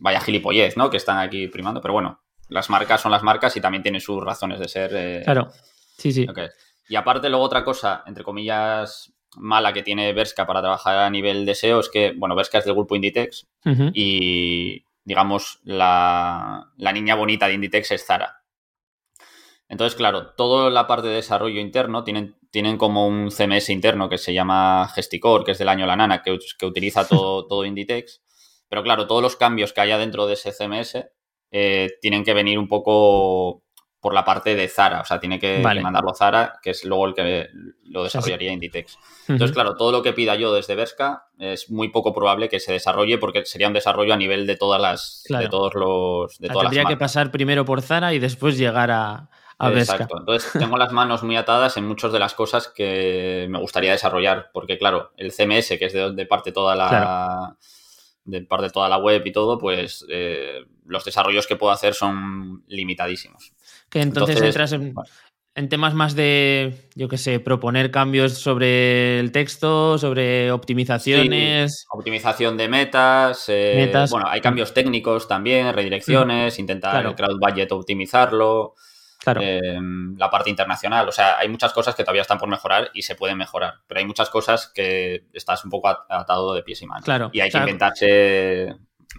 [0.00, 0.90] vaya gilipollez, ¿no?
[0.90, 4.22] Que están aquí primando, pero bueno, las marcas son las marcas y también tienen sus
[4.22, 4.92] razones de ser.
[4.94, 5.50] eh, Claro.
[5.98, 6.26] Sí, sí.
[6.28, 6.38] Ok.
[6.88, 11.46] Y aparte, luego otra cosa, entre comillas, mala que tiene Berska para trabajar a nivel
[11.46, 13.46] de SEO es que, bueno, Berska es del grupo Inditex
[13.92, 18.44] y, digamos, la, la niña bonita de Inditex es Zara.
[19.68, 24.18] Entonces, claro, toda la parte de desarrollo interno tienen, tienen como un CMS interno que
[24.18, 28.22] se llama Gesticore, que es del año La Nana, que, que utiliza todo, todo Inditex.
[28.68, 31.06] Pero claro, todos los cambios que haya dentro de ese CMS
[31.50, 33.63] eh, tienen que venir un poco
[34.04, 37.06] por la parte de Zara, o sea, tiene que mandarlo a Zara, que es luego
[37.06, 37.48] el que
[37.84, 38.98] lo desarrollaría Inditex.
[39.28, 42.70] Entonces, claro, todo lo que pida yo desde Berska es muy poco probable que se
[42.70, 46.84] desarrolle porque sería un desarrollo a nivel de todas las de todos los de tendría
[46.84, 50.18] que pasar primero por Zara y después llegar a, a Exacto.
[50.18, 54.50] Entonces, tengo las manos muy atadas en muchas de las cosas que me gustaría desarrollar,
[54.52, 57.56] porque claro, el CMS, que es de donde parte toda la
[58.26, 62.64] de parte toda la web y todo, pues eh, los desarrollos que puedo hacer son
[62.68, 63.52] limitadísimos.
[63.94, 69.98] Que entonces, entras en, temas más de, yo qué sé, proponer cambios sobre el texto,
[69.98, 71.86] sobre optimizaciones.
[71.92, 77.70] optimización de metas, eh, metas, Bueno, hay cambios técnicos también, redirecciones, intentar el crowd budget
[77.70, 78.74] optimizarlo.
[79.26, 81.08] Em, la parte internacional.
[81.08, 84.00] O sea, hay muchas cosas que todavía están por mejorar y se pueden mejorar, pero
[84.00, 87.04] hay muchas cosas que estás un poco atado de pies y manos.
[87.04, 88.74] Claro, y hay que inventarse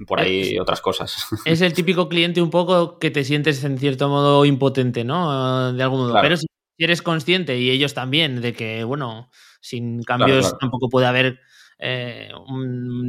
[0.07, 1.27] por ahí otras cosas.
[1.45, 5.73] Es el típico cliente un poco que te sientes en cierto modo impotente, ¿no?
[5.73, 6.17] De algún modo.
[6.21, 9.29] Pero si eres consciente y ellos también de que, bueno,
[9.61, 11.39] sin cambios tampoco puede haber
[11.79, 12.31] eh,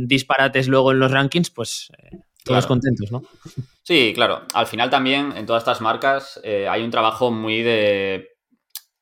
[0.07, 3.23] disparates luego en los rankings, pues eh, todos contentos, ¿no?
[3.83, 4.43] Sí, claro.
[4.55, 8.37] Al final también en todas estas marcas eh, hay un trabajo muy de,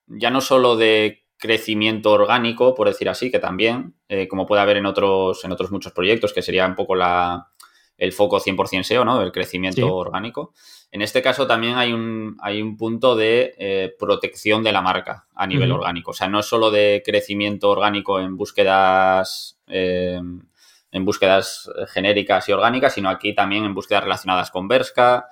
[0.06, 3.96] ya no solo de crecimiento orgánico, por decir así, que también,
[4.30, 7.52] como puede haber en otros, en otros muchos proyectos, que sería un poco la,
[7.96, 9.22] el foco 100% SEO, ¿no?
[9.22, 10.52] El crecimiento orgánico.
[10.90, 15.26] En este caso también hay un, hay un punto de eh, protección de la marca
[15.34, 16.12] a nivel orgánico.
[16.12, 20.20] O sea, no es solo de crecimiento orgánico en búsquedas, eh,
[20.92, 25.26] en búsquedas genéricas y orgánicas, sino aquí también en búsquedas relacionadas con Berska,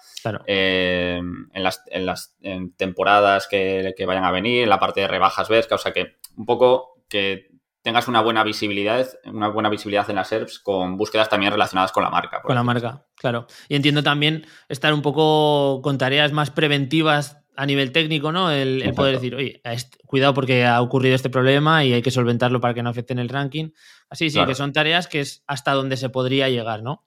[0.46, 1.20] eh,
[1.52, 2.36] en las, en las
[2.76, 5.76] temporadas que, que, vayan a venir, en la parte de rebajas Berska.
[5.76, 7.51] O sea que un poco que
[7.82, 12.02] tengas una buena visibilidad, una buena visibilidad en las SERPs con búsquedas también relacionadas con
[12.04, 12.40] la marca.
[12.42, 13.46] Con la marca, claro.
[13.68, 18.50] Y entiendo también estar un poco con tareas más preventivas a nivel técnico, ¿no?
[18.50, 19.60] El, poder decir, oye,
[20.06, 23.18] cuidado porque ha ocurrido este problema y hay que solventarlo para que no afecte en
[23.18, 23.70] el ranking.
[24.08, 27.04] Así, sí, que son tareas que es hasta donde se podría llegar, ¿no?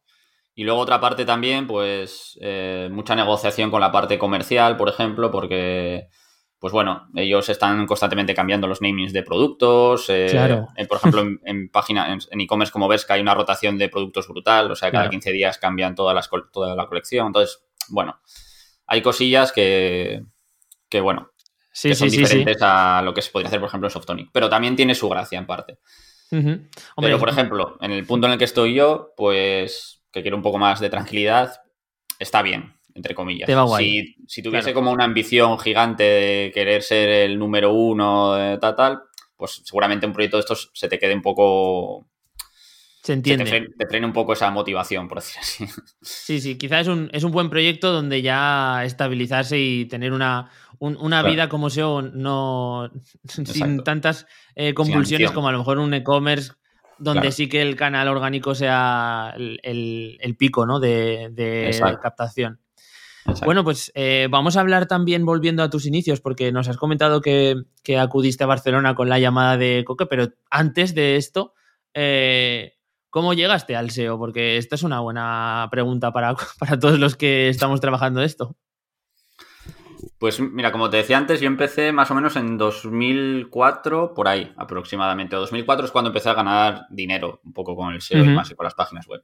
[0.53, 5.29] Y luego otra parte también, pues eh, mucha negociación con la parte comercial, por ejemplo,
[5.29, 6.07] porque
[6.65, 10.09] pues bueno, ellos están constantemente cambiando los namings de productos.
[10.09, 10.67] Eh, claro.
[10.89, 14.71] por ejemplo, en, página, en e-commerce como ves que hay una rotación de productos brutal,
[14.71, 17.27] o sea, cada 15 días cambian todas las, toda la colección.
[17.27, 18.19] Entonces, bueno,
[18.87, 20.23] hay cosillas que,
[20.89, 21.29] que bueno,
[21.79, 24.29] que son diferentes a lo que se podría hacer, por ejemplo, en Softonic.
[24.33, 25.77] Pero también tiene su gracia en parte.
[26.31, 30.41] Pero, por ejemplo, en el punto en el que estoy yo, pues que quiero un
[30.41, 31.61] poco más de tranquilidad,
[32.17, 33.49] está bien entre comillas.
[33.77, 38.75] Si, si, tuviese como una ambición gigante de querer ser el número uno, de tal,
[38.75, 39.01] tal,
[39.35, 42.07] pues seguramente un proyecto de estos se te quede un poco...
[43.03, 43.43] Se entiende.
[43.77, 45.65] te, frene, un poco esa motivación, por decir así.
[46.01, 50.49] Sí, sí, quizás es un, es un buen proyecto donde ya estabilizarse y tener una,
[50.79, 52.89] una vida como SEO no,
[53.25, 56.53] sin tantas eh, convulsiones como a lo mejor un e-commerce
[56.97, 60.79] donde sí que el canal orgánico sea el, pico ¿no?
[60.79, 62.59] de, de captación.
[63.43, 67.21] Bueno, pues eh, vamos a hablar también volviendo a tus inicios, porque nos has comentado
[67.21, 67.55] que,
[67.97, 71.53] acudiste a Barcelona con la llamada de Coque, pero antes de esto,
[71.93, 72.75] eh,
[73.09, 74.19] ¿cómo llegaste al SEO?
[74.19, 78.55] Porque esta es una buena pregunta para, para todos los que estamos trabajando esto.
[80.19, 84.53] Pues mira, como te decía antes, yo empecé más o menos en 2004, por ahí
[84.55, 85.35] aproximadamente.
[85.35, 88.55] 2004 es cuando empecé a ganar dinero un poco con el SEO y más y
[88.55, 89.23] con las páginas web.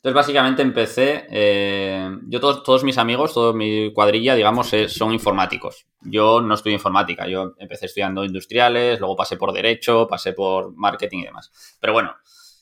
[0.00, 5.12] Entonces, básicamente empecé, eh, yo todos, todos mis amigos, toda mi cuadrilla, digamos, eh, son
[5.12, 5.84] informáticos.
[6.00, 11.18] Yo no estudio informática, yo empecé estudiando industriales, luego pasé por derecho, pasé por marketing
[11.18, 11.76] y demás.
[11.82, 12.16] Pero bueno,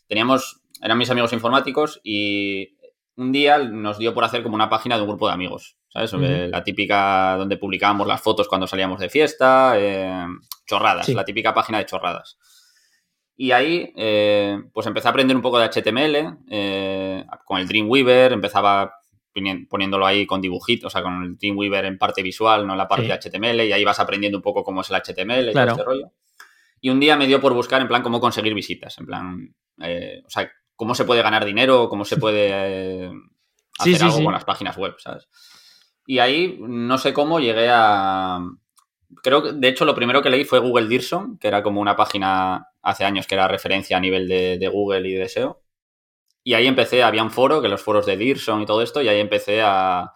[0.09, 2.77] teníamos, eran mis amigos informáticos y
[3.15, 6.13] un día nos dio por hacer como una página de un grupo de amigos, ¿sabes?
[6.13, 10.27] La típica donde publicábamos las fotos cuando salíamos de fiesta, eh,
[10.67, 12.37] chorradas, la típica página de chorradas.
[13.41, 18.33] Y ahí, eh, pues empecé a aprender un poco de HTML eh, con el Dreamweaver,
[18.33, 18.97] empezaba
[19.71, 22.89] poniéndolo ahí con dibujitos, o sea, con el Dreamweaver en parte visual, no en la
[22.89, 25.67] parte de HTML, y ahí vas aprendiendo un poco cómo es el HTML y todo
[25.69, 26.11] este rollo.
[26.81, 30.21] Y un día me dio por buscar en plan cómo conseguir visitas, en plan, eh,
[30.27, 33.09] o sea, cómo se puede ganar dinero, cómo se puede
[33.79, 35.29] hacer algo con las páginas web, ¿sabes?
[36.07, 38.41] Y ahí, no sé cómo, llegué a...
[39.23, 41.97] Creo que, de hecho, lo primero que leí fue Google Dirson, que era como una
[41.97, 45.63] página hace años que era referencia a nivel de, Google y de SEO.
[46.45, 49.09] Y ahí empecé, había un foro, que los foros de Dearson y todo esto, y
[49.09, 50.13] ahí empecé a,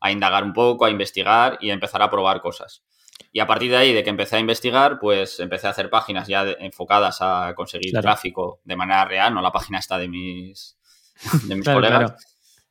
[0.00, 2.84] a indagar un poco, a investigar y a empezar a probar cosas.
[3.32, 6.28] Y a partir de ahí, de que empecé a investigar, pues empecé a hacer páginas
[6.28, 10.76] ya enfocadas a conseguir tráfico de manera real, no la página esta de mis,
[11.44, 12.14] de mis colegas.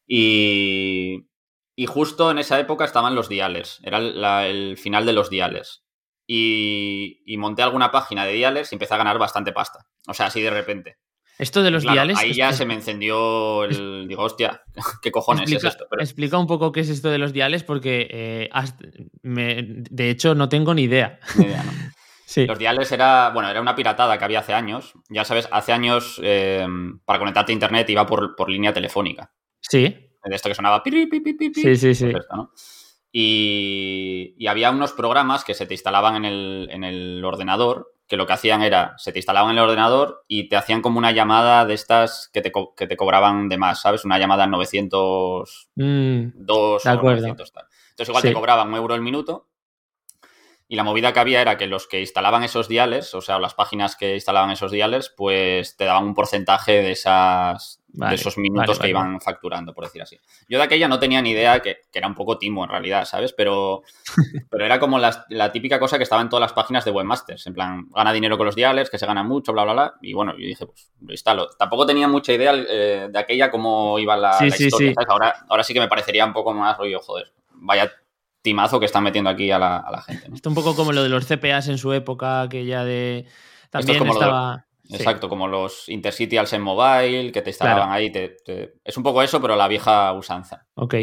[0.08, 1.26] Y,
[1.76, 5.84] y, justo en esa época estaban los diales, era el final de los diales.
[6.28, 9.88] Y, y, monté alguna página de diales y empecé a ganar bastante pasta.
[10.08, 10.98] O sea, así de repente.
[11.42, 12.20] Esto de los diales.
[12.20, 14.08] Ahí ya se me encendió el.
[14.08, 14.62] Digo, hostia,
[15.02, 15.88] ¿qué cojones es esto?
[15.98, 18.50] Explica un poco qué es esto de los diales, porque eh,
[19.24, 21.20] de hecho no tengo ni idea.
[21.36, 21.72] Ni idea, ¿no?
[22.28, 22.46] sí.
[22.46, 24.94] Los diales era, bueno, era una piratada que había hace años.
[25.10, 26.68] Ya sabes, hace años eh,
[27.06, 29.34] para conectarte a internet iba por, por, línea telefónica.
[29.62, 30.11] Sí.
[30.24, 30.84] De esto que sonaba.
[30.84, 32.12] sí, sí, sí.
[33.12, 38.18] y, y, había unos programas que se te instalaban en el, en el ordenador que
[38.18, 41.14] lo que hacían era, se te instalaban en el ordenador y te hacían como una
[41.14, 44.04] llamada de estas que te, que te cobraban de más, ¿sabes?
[44.04, 47.66] Una llamada 902 mm, o 900 tal.
[47.92, 49.48] Entonces igual te cobraban un euro el minuto
[50.72, 53.54] y la movida que había era que los que instalaban esos diales, o sea, las
[53.54, 58.80] páginas que instalaban esos diales, pues te daban un porcentaje de esas, de esos minutos
[58.80, 60.18] que iban facturando, por decir así.
[60.48, 63.34] Yo de aquella no tenía ni idea que, era un poco timo en realidad, ¿sabes?
[63.34, 63.82] Pero,
[64.50, 67.54] pero era como la, típica cosa que estaba en todas las páginas de webmasters, en
[67.54, 69.94] plan, gana dinero con los diales, que se gana mucho, bla, bla, bla.
[70.02, 71.50] Y bueno, yo dije, pues lo instalo.
[71.60, 75.82] Tampoco tenía mucha idea eh, de aquella cómo iba la, historia, Ahora, ahora sí que
[75.82, 77.92] me parecería un poco más rollo, joder, vaya
[78.42, 80.30] timazo que están metiendo aquí a la, gente.
[80.34, 83.26] Esto un poco como lo de los CPAs en su época, que ya de...
[83.70, 84.66] También estaba...
[84.90, 88.12] Exacto, como los Intercity al en Mobile, que te instalaban ahí.
[88.84, 90.68] Es un poco eso, pero la vieja usanza.
[90.76, 90.96] Ok.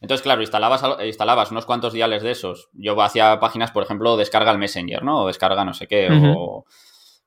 [0.00, 2.70] Entonces, claro, instalabas, instalabas unos cuantos diales de esos.
[2.72, 5.24] Yo hacía páginas, por ejemplo, descarga el Messenger, ¿no?
[5.24, 6.64] O descarga no sé qué, o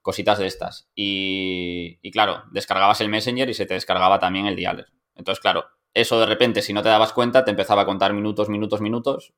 [0.01, 0.89] cositas de estas.
[0.95, 4.87] Y, y, claro, descargabas el Messenger y se te descargaba también el dial.
[5.15, 8.49] Entonces, claro, eso de repente, si no te dabas cuenta, te empezaba a contar minutos,
[8.49, 9.33] minutos, minutos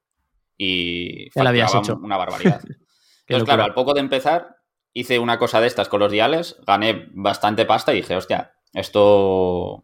[0.58, 2.00] y ya habías hecho.
[2.02, 2.62] una barbaridad.
[3.28, 4.58] Entonces, claro, al poco de empezar,
[4.94, 9.84] hice una cosa de estas con los diales, gané bastante pasta y dije, hostia, esto...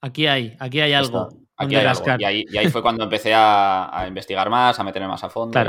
[0.00, 1.28] Aquí hay, aquí hay algo.
[1.56, 2.04] aquí hay algo.
[2.18, 5.60] Y, ahí, fue cuando empecé a, investigar más, a meterme más a fondo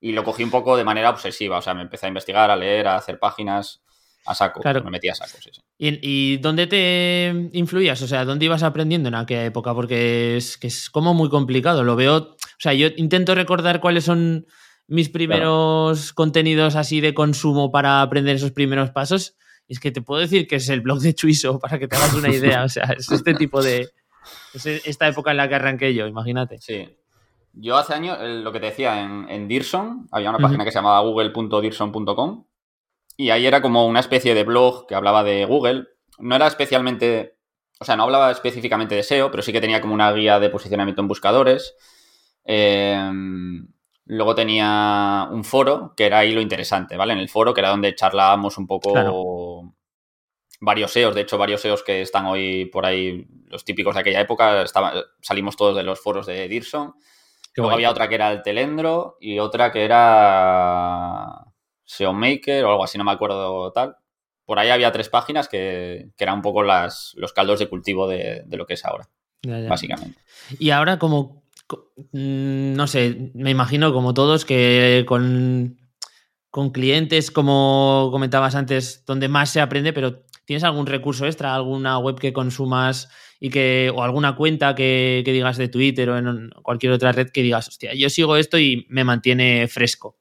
[0.00, 2.56] y, lo cogí un poco de manera obsesiva, o sea, me empecé a investigar, a
[2.56, 3.82] leer, a hacer páginas
[4.26, 5.60] a saco, me metí a saco, sí, sí.
[5.78, 8.00] ¿Y, dónde te influías?
[8.02, 9.74] O sea, ¿dónde ibas aprendiendo en aquella época?
[9.74, 12.16] Porque es que es como muy complicado, lo veo...
[12.16, 14.46] O sea, yo intento recordar cuáles son
[14.86, 19.36] mis primeros contenidos así de consumo para aprender esos primeros pasos.
[19.68, 22.14] es que te puedo decir que es el blog de Chuiso, para que te hagas
[22.14, 22.64] una idea.
[22.64, 23.90] O sea, es este tipo de.
[24.54, 26.58] Es esta época en la que arranqué yo, imagínate.
[26.60, 26.96] Sí.
[27.52, 30.78] Yo hace años, lo que te decía, en, en Dearson, había una página que se
[30.78, 32.44] llamaba google.dearson.com
[33.16, 35.88] y ahí era como una especie de blog que hablaba de Google.
[36.18, 37.38] No era especialmente,
[37.80, 40.50] o sea, no hablaba específicamente de SEO, pero sí que tenía como una guía de
[40.50, 41.74] posicionamiento en buscadores.
[42.44, 42.98] Eh,
[44.06, 47.14] Luego tenía un foro, que era ahí lo interesante, ¿vale?
[47.14, 49.74] En el foro, que era donde charlábamos un poco
[50.60, 54.20] varios SEOs, de hecho, varios SEOs que están hoy por ahí, los típicos de aquella
[54.20, 54.64] época,
[55.22, 56.94] salimos todos de los foros de Dirson.
[57.56, 61.46] Luego había otra que era el Telendro y otra que era
[61.84, 63.96] SEO Maker o algo así, no me acuerdo tal.
[64.44, 68.44] Por ahí había tres páginas que, eran un poco las, los caldos de cultivo de,
[68.50, 69.08] lo que es ahora,
[69.42, 70.18] básicamente.
[70.58, 71.44] Y ahora, como
[72.12, 75.78] Mm, no sé, me imagino como todos que con,
[76.50, 81.98] con clientes, como comentabas antes, donde más se aprende, pero ¿tienes algún recurso extra, alguna
[81.98, 83.08] web que consumas
[83.40, 87.42] y que, o alguna cuenta que, digas de Twitter o en cualquier otra red que
[87.42, 90.18] digas, hostia, yo sigo esto y me mantiene fresco?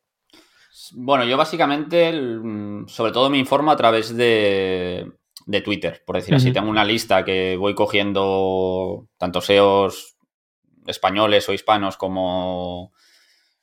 [0.91, 5.12] Bueno, yo básicamente, mm, sobre todo me informo a través de,
[5.46, 6.52] de Twitter, por decir así.
[6.52, 10.15] Tengo una lista que voy cogiendo tanto SEOs
[10.88, 12.93] españoles o hispanos como,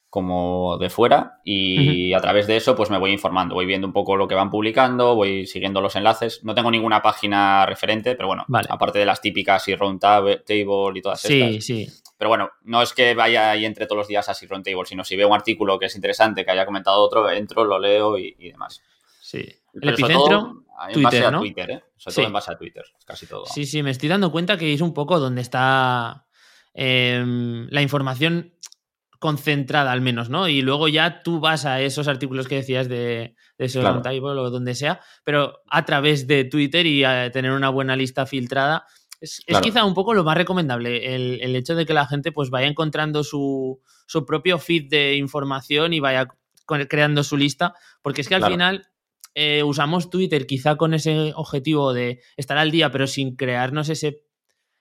[0.08, 3.92] como de fuera y a través de eso pues me voy informando, voy viendo un
[3.92, 6.40] poco lo que van publicando, voy siguiendo los enlaces.
[6.44, 10.42] No tengo ninguna página referente, pero bueno, aparte de las típicas y Table
[10.94, 11.64] y todas sí, estas.
[11.64, 11.88] Sí, sí.
[12.20, 15.16] Pero bueno, no es que vaya ahí entre todos los días a Table, sino si
[15.16, 18.82] veo un artículo que es interesante, que haya comentado otro, entro, lo leo y, demás.
[19.20, 19.48] Sí.
[19.72, 21.84] El epicentro, en base a Twitter, ¿eh?
[21.96, 23.46] Sobre todo en base a Twitter, casi todo.
[23.46, 26.26] Sí, sí, me estoy dando cuenta que es un poco donde está
[26.72, 28.54] Em, la información
[29.18, 30.48] concentrada al menos, ¿no?
[30.48, 34.00] Y luego ya tú vas a esos artículos que decías de, de claro.
[34.00, 38.86] o donde sea, pero a través de Twitter y a tener una buena lista filtrada.
[39.20, 42.66] Es, quizá un poco lo más recomendable, el, hecho de que la gente pues vaya
[42.66, 43.80] encontrando su,
[44.26, 46.28] propio feed de información y vaya
[46.88, 48.88] creando su lista, porque es que al final
[49.34, 54.24] eh, usamos Twitter quizá con ese objetivo de estar al día, pero sin crearnos ese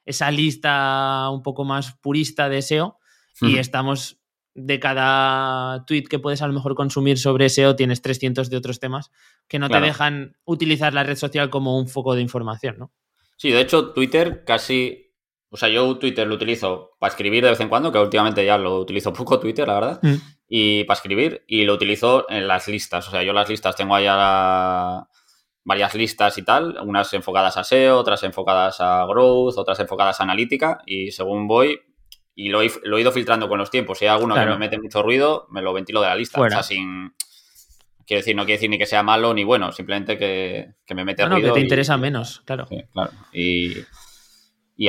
[0.10, 2.98] esa lista un poco más purista de SEO.
[3.42, 4.20] y estamos
[4.56, 8.80] de cada tweet que puedes a lo mejor consumir sobre SEO, tienes 300 de otros
[8.80, 9.12] temas
[9.48, 12.92] que no te dejan utilizar la red social como un foco de información, ¿no?
[13.40, 15.16] Sí, de hecho, Twitter casi.
[15.50, 18.58] O sea, yo Twitter lo utilizo para escribir de vez en cuando, que últimamente ya
[18.58, 20.00] lo utilizo poco Twitter, la verdad.
[20.02, 20.16] Mm.
[20.50, 23.08] Y para escribir, y lo utilizo en las listas.
[23.08, 25.08] O sea, yo las listas tengo allá
[25.64, 30.24] varias listas y tal, unas enfocadas a SEO, otras enfocadas a growth, otras enfocadas a
[30.24, 31.80] analítica, y según voy,
[32.36, 34.00] y lo he, ido filtrando con los tiempos.
[34.00, 36.42] Si hay alguno que me mete mucho ruido, me lo ventilo de la lista.
[36.42, 37.14] O sea, sin.
[38.10, 41.28] Quiero decir, no quiere decir ni que sea malo ni bueno, simplemente que, me mete
[41.28, 41.50] ruido.
[41.50, 42.68] No, que te interesa menos, claro.
[42.92, 43.12] claro.
[43.32, 43.86] Y,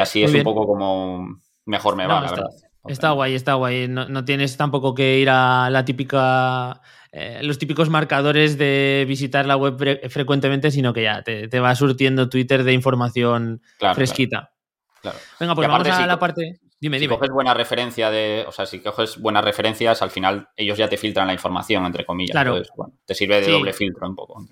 [0.00, 2.46] así es un poco como mejor me va, la verdad.
[2.86, 3.88] Está guay, está guay.
[3.88, 6.80] No, tienes tampoco que ir a la típica.
[7.12, 12.30] Eh, los típicos marcadores de visitar la web frecuentemente, sino que ya te, va surtiendo
[12.30, 13.60] Twitter de información
[13.94, 14.54] fresquita.
[15.02, 15.18] Claro.
[15.38, 16.58] Venga, pues vamos a la parte.
[16.80, 20.78] Dime, si coges buena referencia de, o sea, si coges buenas referencias, al final ellos
[20.78, 22.32] ya te filtran la información, entre comillas.
[22.32, 22.52] Claro.
[22.52, 24.42] Entonces, bueno, te sirve de doble filtro un poco.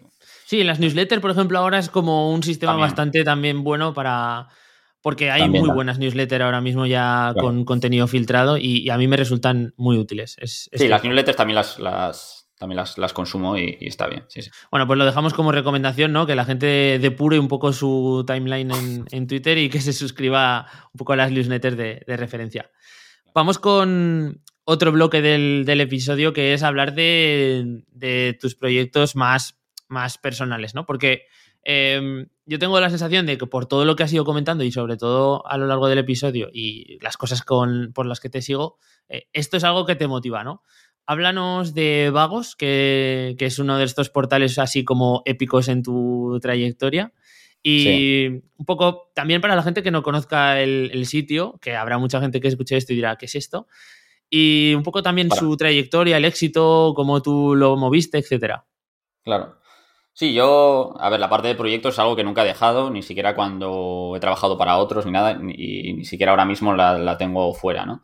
[0.45, 4.49] Sí, las newsletters, por ejemplo, ahora es como un sistema bastante también bueno para.
[5.01, 9.17] Porque hay muy buenas newsletters ahora mismo ya con contenido filtrado y, a mí me
[9.17, 10.37] resultan muy útiles.
[10.45, 14.25] sí, las newsletters también las, las también las, consumo y, está bien.
[14.29, 14.51] Sí, sí.
[14.71, 16.27] Bueno, pues lo dejamos como recomendación, ¿no?
[16.27, 20.99] Que la gente depure un poco su timeline en, Twitter y que se suscriba un
[20.99, 22.71] poco a las newsletters de, referencia.
[23.33, 30.75] Vamos con otro bloque del, episodio que es hablar de, tus proyectos más, más personales,
[30.75, 30.85] ¿no?
[30.85, 31.27] Porque
[31.63, 34.73] em, yo tengo la sensación de que por todo lo que has ido comentando y
[34.73, 38.43] sobre todo a lo largo del episodio y las cosas con, por las que te
[38.43, 38.79] sigo,
[39.09, 40.63] eh, esto es algo que te motiva, ¿no?
[41.09, 47.15] Háblanos de Vagos, que, es uno de estos portales así como épicos en tu trayectoria.
[47.63, 52.21] Y un poco también para la gente que no conozca el, sitio, que habrá mucha
[52.21, 53.67] gente que escuche esto y dirá, ¿qué es esto?
[54.29, 58.67] Y un poco también su trayectoria, el éxito, cómo tú lo moviste, etcétera.
[59.25, 59.57] Claro.
[60.13, 63.03] Sí, yo, a ver, la parte de proyectos es algo que nunca he dejado, ni
[63.03, 67.17] siquiera cuando he trabajado para otros, ni nada, y ni siquiera ahora mismo la, la
[67.17, 68.03] tengo fuera, ¿no?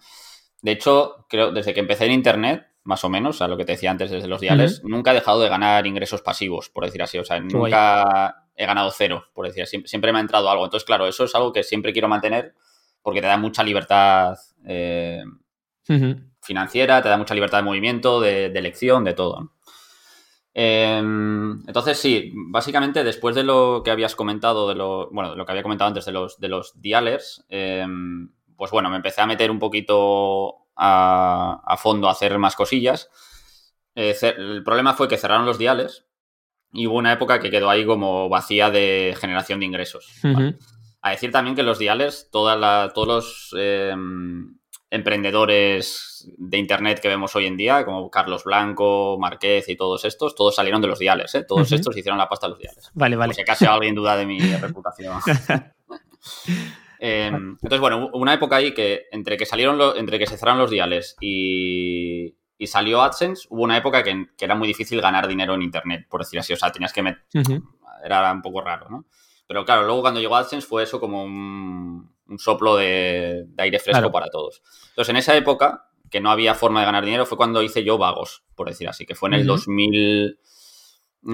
[0.63, 3.73] De hecho, creo, desde que empecé en Internet, más o menos, a lo que te
[3.73, 7.19] decía antes desde los diales, nunca he dejado de ganar ingresos pasivos, por decir así.
[7.19, 9.83] O sea, nunca he ganado cero, por decir así.
[9.87, 10.65] Siempre, me ha entrado algo.
[10.65, 12.55] Entonces, claro, eso es algo que siempre quiero mantener
[13.03, 14.35] porque te da mucha libertad
[14.67, 15.25] eh,
[16.41, 19.53] financiera, te da mucha libertad de movimiento, de, elección, de todo.
[20.53, 25.47] Em, entonces, sí, básicamente después de lo que habías comentado, de lo, bueno, de lo
[25.47, 29.27] que había comentado antes de los, de los dialers, em, pues bueno, me empecé a
[29.27, 33.11] meter un poquito a, fondo a hacer más cosillas.
[33.95, 36.07] Eh, el problema fue que cerraron los diales
[36.73, 40.09] y hubo una época que quedó ahí como vacía de generación de ingresos.
[41.01, 44.57] A decir también que los diales, toda todos los em,
[44.91, 50.35] emprendedores de Internet que vemos hoy en día, como Carlos Blanco, Marquez y todos estos,
[50.35, 51.35] todos salieron de los diales.
[51.35, 51.45] ¿eh?
[51.47, 52.91] Todos estos hicieron la pasta de los diales.
[52.95, 53.35] Vale, vale.
[53.35, 55.21] si acaso alguien duda de mi reputación.
[57.07, 60.71] Em, entonces, bueno, una época ahí que entre que salieron entre que se cerraron los
[60.71, 62.35] diales y,
[62.65, 66.39] salió AdSense, hubo una época que, era muy difícil ganar dinero en Internet, por decir
[66.41, 66.55] así.
[66.55, 67.23] O sea, tenías que meter...
[68.03, 69.05] Era un poco raro, ¿no?
[69.47, 74.31] Pero claro, luego cuando llegó AdSense fue eso como un, soplo de, aire fresco para
[74.31, 74.63] todos.
[74.89, 77.99] Entonces, en esa época, que no había forma de ganar dinero, fue cuando hice yo
[77.99, 80.39] Vagos, por decir así, que fue en el 2000...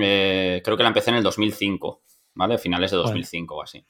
[0.01, 2.03] Eh, creo que la empecé en el 2005,
[2.35, 2.59] ¿vale?
[2.59, 3.87] Finales de 2005 o así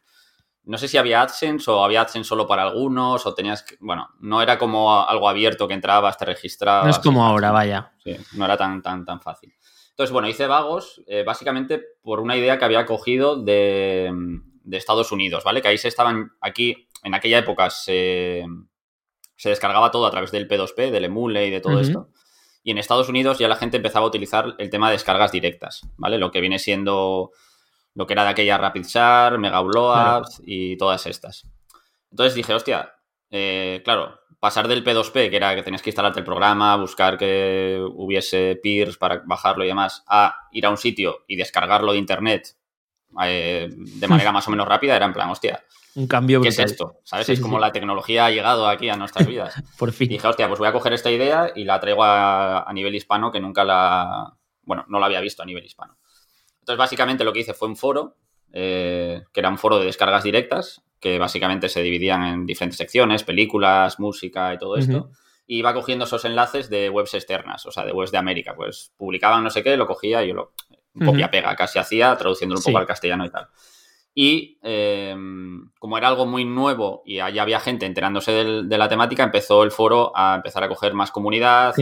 [0.65, 4.11] no sé si había AdSense o había AdSense solo para algunos o tenías que, bueno,
[4.21, 6.85] no era como algo abierto que entrabas, te registrabas.
[6.85, 7.93] No es como ahora, vaya.
[8.05, 9.55] Sí, no era tan, tan, tan fácil.
[10.01, 14.11] Entonces, bueno, hice vagos eh, básicamente por una idea que había cogido de,
[14.71, 15.61] Estados Unidos, ¿vale?
[15.61, 18.47] Que ahí se estaban, aquí, en aquella época se,
[19.45, 22.09] descargaba todo a través del P2P, del Emule y de todo esto.
[22.63, 25.83] Y en Estados Unidos ya la gente empezaba a utilizar el tema de descargas directas,
[25.99, 26.17] ¿vale?
[26.17, 27.33] Lo que viene siendo
[27.95, 31.47] lo que era de aquella Rapid Share, Mega Blowups y todas estas.
[32.11, 32.95] Entonces dije, hostia,
[33.31, 37.81] eh, claro, pasar del P2P, que era que tenías que instalarte el programa, buscar que
[37.95, 42.57] hubiese peers para bajarlo y demás, a ir a un sitio y descargarlo de internet
[43.23, 45.63] eh, de manera más o menos rápida, era en plan, hostia.
[45.97, 47.01] Un cambio ¿Qué es esto?
[47.03, 47.29] ¿Sabes?
[47.29, 49.55] es como la tecnología ha llegado aquí a nuestras vidas.
[49.79, 50.07] Por fin.
[50.07, 52.95] Y dije, hostia, pues voy a coger esta idea y la traigo a, a nivel
[52.95, 54.37] hispano que nunca la.
[54.63, 55.99] Bueno, no la había visto a nivel hispano.
[56.61, 58.17] Entonces, básicamente lo que hice fue un foro,
[58.53, 63.25] eh, que era un foro de descargas directas, que básicamente se dividían en diferentes secciones,
[63.25, 65.11] películas, música y todo esto.
[65.47, 68.55] Y iba cogiendo esos enlaces de webs externas, o sea, de webs de América.
[68.55, 70.53] Pues publicaban no sé qué, lo cogía y yo lo
[71.05, 73.49] copia-pega casi hacía, traduciéndolo un poco al castellano y tal.
[74.15, 79.23] Y em, como era algo muy nuevo y allá había gente enterándose de la temática,
[79.23, 81.75] empezó el foro a empezar a coger más comunidad,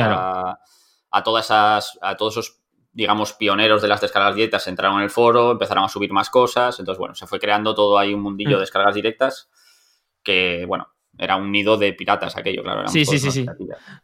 [1.11, 2.61] a, todas esas, a todos esos,
[2.93, 6.79] digamos, pioneros de las descargas directas entraron en el foro, empezaron a subir más cosas.
[6.79, 8.61] Entonces, bueno, se fue creando todo ahí un mundillo de mm.
[8.61, 9.51] descargas directas
[10.23, 12.87] que, bueno, era un nido de piratas aquello, claro.
[12.89, 13.47] Sí, sí, sí, sí.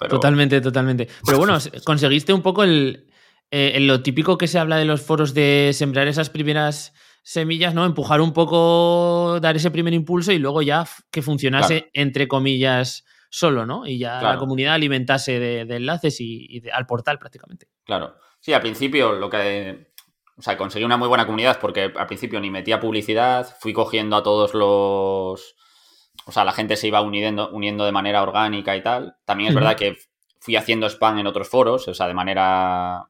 [0.08, 1.08] Totalmente, totalmente.
[1.24, 3.08] Pero bueno, conseguiste un poco el,
[3.50, 7.84] eh, lo típico que se habla de los foros de sembrar esas primeras semillas, ¿no?
[7.84, 13.64] Empujar un poco, dar ese primer impulso y luego ya que funcionase, entre comillas, solo,
[13.64, 13.86] ¿no?
[13.86, 17.68] Y ya la comunidad alimentase de, enlaces y, al portal prácticamente.
[17.84, 18.14] Claro.
[18.44, 19.86] Sí, al principio lo que.
[20.36, 24.16] O sea, conseguí una muy buena comunidad porque al principio ni metía publicidad, fui cogiendo
[24.16, 25.56] a todos los.
[26.26, 29.16] O sea, la gente se iba uniendo, uniendo de manera orgánica y tal.
[29.24, 29.96] También es verdad que
[30.40, 33.08] fui haciendo spam en otros foros, o sea, de manera.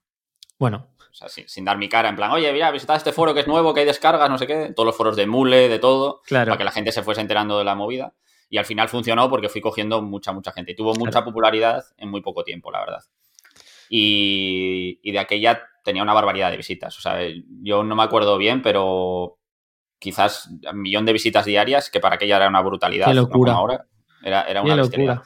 [0.56, 3.40] Bueno, o sea, sin, dar mi cara, en plan, oye, mira, visitad este foro que
[3.40, 4.72] es nuevo, que hay descargas, no sé qué.
[4.72, 6.20] Todos los foros de Mule, de todo.
[6.30, 8.14] Para que la gente se fuese enterando de la movida.
[8.48, 10.72] Y al final funcionó porque fui cogiendo mucha, mucha gente.
[10.72, 13.02] Y tuvo mucha popularidad en muy poco tiempo, la verdad.
[13.96, 16.98] Y, de aquella tenía una barbaridad de visitas.
[16.98, 17.18] O sea,
[17.62, 19.38] yo no me acuerdo bien, pero
[19.98, 23.06] quizás un millón de visitas diarias, que para aquella era una brutalidad.
[23.06, 23.52] Qué locura.
[23.52, 23.86] ahora.
[24.22, 25.22] Era, era una locura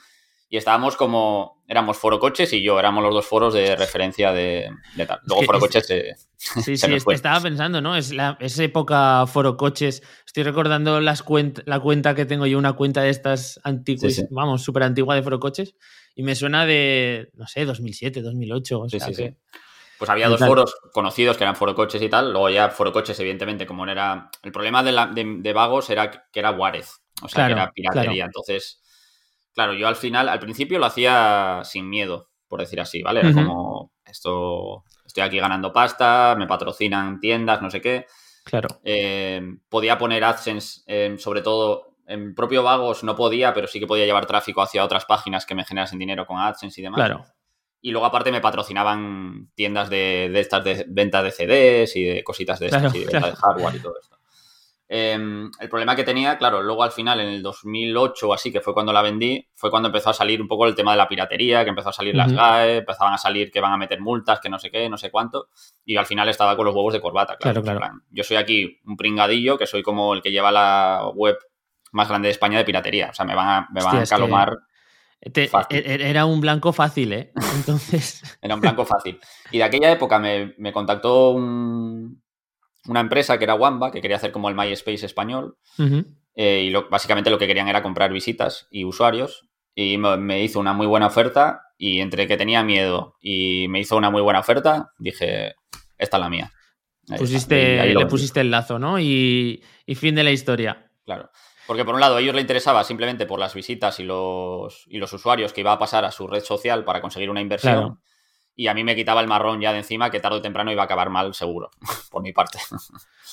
[0.49, 4.71] y estábamos como, éramos Foro Coches y yo, éramos los dos foros de referencia de,
[5.07, 5.21] tal.
[5.25, 7.97] Luego Foro Coches se, Sí, sí, estaba pensando, ¿no?
[7.97, 10.03] Es, la, época Foro Coches.
[10.25, 11.25] Estoy recordando las
[11.67, 15.41] la cuenta que tengo yo, una cuenta de estas antiguas, vamos, súper antigua de Foro
[15.41, 15.75] Coches,
[16.15, 18.81] y me suena de, no sé, 2007, 2008.
[18.81, 19.37] O sea que...
[19.99, 22.31] Pues había dos foros conocidos que eran Foro Coches y tal.
[22.31, 24.31] Luego ya Foro Coches, evidentemente, como era.
[24.45, 27.03] El problema de, la, de, Vagos era que era Juárez.
[27.21, 28.27] O sea, que era piratería.
[28.27, 28.81] Entonces,
[29.59, 33.19] Claro, yo al final, al principio lo hacía sin miedo, por decir así, ¿vale?
[33.19, 38.07] Era como, esto, estoy aquí ganando pasta, me patrocinan tiendas, no sé qué.
[38.45, 38.69] Claro.
[38.85, 44.07] Eh, podía poner AdSense, sobre todo en propio Vagos no podía, pero sí que podía
[44.07, 46.99] llevar tráfico hacia otras páginas que me generasen dinero con AdSense y demás.
[46.99, 47.25] Claro.
[47.81, 52.61] Y luego aparte me patrocinaban tiendas de, estas de venta de CDs y de cositas
[52.61, 54.18] de estas y de venta de hardware y todo esto.
[54.91, 58.63] Em, el problema que tenía, claro, luego al final, en el 2008 o así, que
[58.63, 61.07] fue cuando la vendí, fue cuando empezó a salir un poco el tema de la
[61.07, 64.41] piratería, que empezó a salir las GAE, empezaban a salir que van a meter multas,
[64.41, 65.49] que no sé qué, no sé cuánto,
[65.85, 67.63] y al final estaba con los huevos de corbata, claro.
[68.11, 71.37] Yo soy aquí un pringadillo, que soy como el que lleva la web
[71.93, 74.57] más grande de España de piratería, o sea, me van a, me van a calomar.
[75.21, 77.33] E, e, era un blanco fácil, ¿eh?
[77.57, 78.39] Entonces.
[78.41, 79.21] era un blanco fácil.
[79.51, 82.23] Y de aquella época me, me contactó un,
[82.89, 85.57] una empresa que era Wamba, que quería hacer como el MySpace español.
[86.35, 89.49] Eh, y básicamente lo que querían era comprar visitas y usuarios.
[89.75, 91.63] Y me, hizo una muy buena oferta.
[91.77, 95.55] Y entre que tenía miedo y me hizo una muy buena oferta, dije,
[95.97, 96.53] esta es la mía.
[97.17, 98.99] Pusiste, le pusiste el lazo, ¿no?
[98.99, 99.63] Y,
[99.95, 100.91] fin de la historia.
[101.05, 101.31] Claro.
[101.67, 104.99] Porque por un lado a ellos les interesaba simplemente por las visitas y los, y
[104.99, 108.01] los usuarios que iba a pasar a su red social para conseguir una inversión
[108.59, 110.83] y a mí me quitaba el marrón ya de encima que tarde o temprano iba
[110.83, 111.71] a acabar mal seguro,
[112.11, 112.59] por mi parte.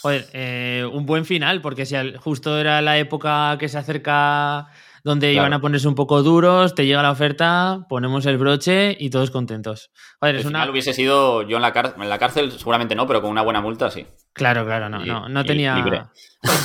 [0.03, 4.67] Joder, eh, un buen final, porque si justo era la época que se acerca
[5.05, 9.11] donde iban a ponerse un poco duros, te llega la oferta, ponemos el broche y
[9.11, 9.91] todos contentos.
[10.19, 10.67] Joder, es una...
[10.67, 13.61] hubiese sido yo en la, cárcel, en la cárcel, seguramente no, pero con una buena
[13.61, 14.07] multa sí.
[14.33, 16.09] Claro, claro, no, no, no tenía...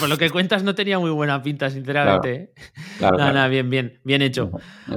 [0.00, 2.54] por lo que cuentas no tenía muy buena pinta, sinceramente.
[2.96, 3.18] Claro, ¿eh?
[3.18, 4.50] nada, bien, bien, bien hecho.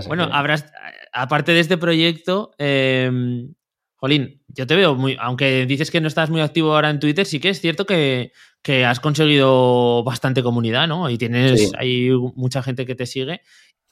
[0.07, 0.71] bueno, habrás
[1.11, 3.11] aparte de este proyecto, eh,
[4.03, 7.25] Jolín, yo te veo muy, aunque dices que no estás muy activo ahora en Twitter,
[7.25, 8.33] sí que es cierto que,
[8.85, 11.09] has conseguido bastante comunidad, ¿no?
[11.09, 13.39] Y tienes ahí mucha gente que te sigue.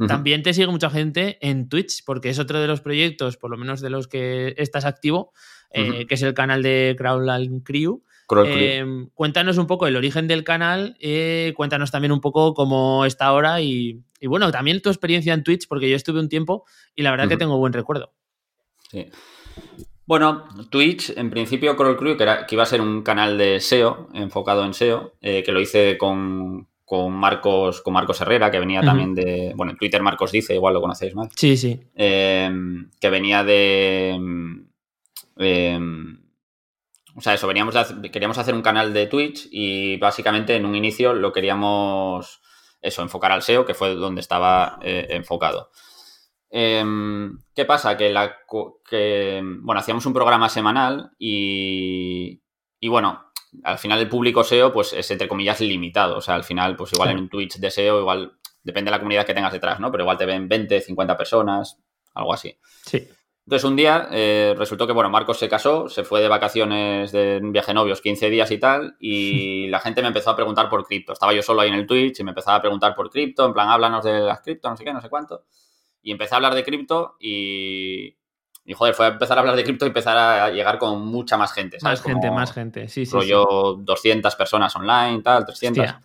[0.05, 3.57] También te sigue mucha gente en Twitch, porque es otro de los proyectos, por lo
[3.57, 5.31] menos de los que estás activo,
[5.71, 8.03] eh, que es el canal de Crowdline Crew.
[8.45, 8.83] Eh,
[9.13, 13.61] cuéntanos un poco el origen del canal, eh, cuéntanos también un poco cómo está ahora
[13.61, 16.65] y, bueno, también tu experiencia en Twitch, porque yo estuve un tiempo
[16.97, 18.11] y la verdad que tengo buen recuerdo.
[18.91, 19.09] Sí.
[20.05, 23.59] Bueno, Twitch, en principio Crawl Crew, que, era, que iba a ser un canal de
[23.59, 26.67] SEO, enfocado en SEO, eh, que lo hice con,
[27.09, 29.53] Marcos, con Marcos Herrera, que venía también de.
[29.55, 31.29] Bueno, en Twitter Marcos dice, igual lo conocéis más.
[31.35, 31.79] Sí, sí.
[31.95, 34.19] que venía de.
[37.15, 37.75] O sea, eso, veníamos
[38.11, 42.41] queríamos hacer un canal de Twitch y básicamente en un inicio lo queríamos,
[42.81, 45.71] eso, enfocar al SEO, que fue donde estaba eh, enfocado.
[46.51, 47.95] Em, ¿Qué pasa?
[47.95, 48.35] Que, la,
[48.87, 52.41] que, bueno, hacíamos un programa semanal y,
[52.79, 53.31] y, bueno,
[53.63, 56.17] al final el público SEO pues es entre comillas limitado.
[56.17, 58.99] O sea, al final pues igual en un Twitch de SEO igual depende de la
[58.99, 59.91] comunidad que tengas detrás, ¿no?
[59.91, 61.79] Pero igual te ven 20, 50 personas,
[62.13, 62.57] algo así.
[62.85, 63.07] Sí.
[63.45, 67.39] Entonces un día eh, resultó que, bueno, Marcos se casó, se fue de vacaciones de
[67.41, 70.85] un viaje novios 15 días y tal, y la gente me empezó a preguntar por
[70.85, 71.13] cripto.
[71.13, 73.53] Estaba yo solo ahí en el Twitch y me empezaba a preguntar por cripto, en
[73.53, 75.45] plan, háblanos de las cripto, no sé qué, no sé cuánto.
[76.03, 78.15] Y empecé a hablar de cripto y,
[78.65, 81.37] y joder, fue a empezar a hablar de cripto y empezar a llegar con mucha
[81.37, 81.99] más gente, ¿sabes?
[81.99, 83.11] Más gente, Como más gente, sí, sí.
[83.13, 85.83] rollo 200 personas online, tal, 300.
[85.85, 86.01] Hostia.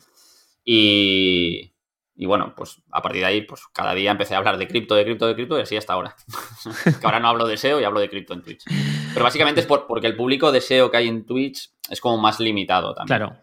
[0.65, 1.73] Y,
[2.17, 4.95] y bueno, pues a partir de ahí, pues cada día empecé a hablar de cripto,
[4.95, 6.15] de cripto, de cripto y así hasta ahora.
[7.01, 8.65] que ahora no hablo de SEO y hablo de cripto en Twitch.
[9.13, 12.19] Pero básicamente es por- porque el público de SEO que hay en Twitch es como
[12.19, 13.19] más limitado también.
[13.19, 13.37] Claro.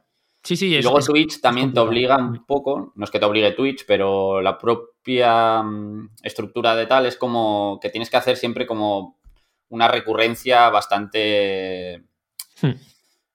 [0.44, 3.20] Sí, sí, Y es, luego es- Twitch también te obliga un poco, no es que
[3.20, 8.18] te obligue Twitch, pero la propia mm, estructura de tal es como que tienes que
[8.18, 9.20] hacer siempre como
[9.70, 12.04] una recurrencia bastante
[12.62, 12.72] Hmm.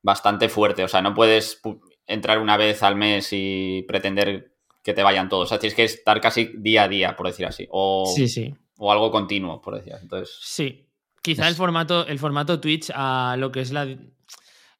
[0.02, 0.84] bastante fuerte.
[0.84, 4.52] O sea, no puedes pu- entrar una vez al mes y pretender
[4.82, 5.44] que te vayan todos.
[5.44, 7.66] O sea, tienes que estar casi día a día, por decir así.
[7.70, 8.54] O, Sí, sí.
[8.78, 10.04] o algo continuo, por decir así.
[10.04, 10.84] Entonces, Sí.
[11.20, 13.86] Quizá Es- el formato, el formato Twitch a lo que es la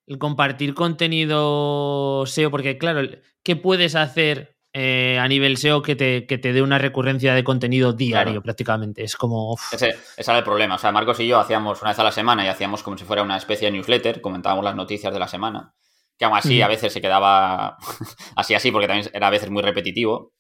[0.09, 3.09] el compartir contenido SEO, porque claro,
[3.43, 7.45] ¿qué puedes hacer eh, a nivel SEO que te, que te dé una recurrencia de
[7.45, 8.43] contenido diario Claro.
[8.43, 9.05] prácticamente?
[9.05, 9.57] Es como.
[9.73, 10.77] ese, ese era el problema.
[10.77, 13.05] O sea, Marcos y yo hacíamos una vez a la semana y hacíamos como si
[13.05, 15.75] fuera una especie de newsletter, comentábamos las noticias de la semana,
[16.19, 17.77] que aún así a veces se quedaba
[18.37, 20.33] así así porque también era a veces muy repetitivo.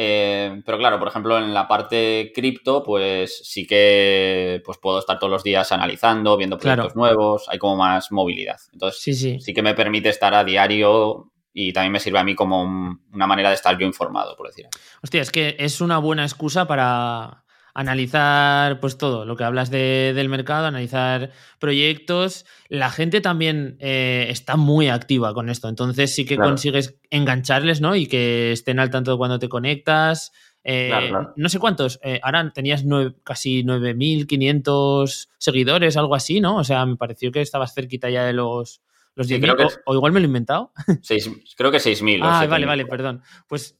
[0.00, 5.18] Eh, pero claro, por ejemplo, en la parte cripto, pues sí que pues puedo estar
[5.18, 6.82] todos los días analizando, viendo Claro.
[6.82, 8.58] proyectos nuevos, hay como más movilidad.
[8.72, 9.40] Entonces, sí, sí.
[9.40, 13.02] sí que me permite estar a diario y también me sirve a mí como un-
[13.12, 14.68] una manera de estar yo informado, por decir.
[15.02, 17.42] Hostia, es que es una buena excusa para
[17.80, 22.44] analizar pues todo, lo que hablas de- del mercado, analizar proyectos.
[22.68, 26.50] La gente también eh, está muy activa con esto, entonces sí que Claro.
[26.50, 27.94] consigues engancharles, ¿no?
[27.94, 30.32] Y que estén al tanto cuando te conectas.
[30.64, 31.32] Eh, Claro, claro.
[31.36, 36.56] No sé cuántos, eh, ahora tenías nueve- casi 9.500 seguidores, algo así, ¿no?
[36.56, 38.82] O sea, me pareció que estabas cerquita ya de los,
[39.14, 40.72] los Sí, 10.000, creo que o, igual me lo he inventado.
[41.02, 42.22] Seis- creo que 6.000.
[42.22, 42.48] o Ah, 7.000.
[42.50, 43.22] vale, vale, perdón.
[43.48, 43.77] Pues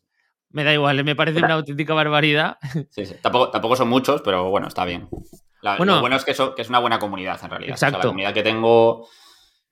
[0.50, 2.58] me da igual, me parece una auténtica barbaridad.
[2.90, 3.14] Sí, sí.
[3.22, 5.08] Tampoco, tampoco son muchos, pero bueno, está bien.
[5.60, 5.96] La- Bueno.
[5.96, 7.74] lo bueno es que, eso- que es una buena comunidad, en realidad.
[7.74, 8.06] O sea, Exacto.
[8.06, 9.08] la comunidad que tengo,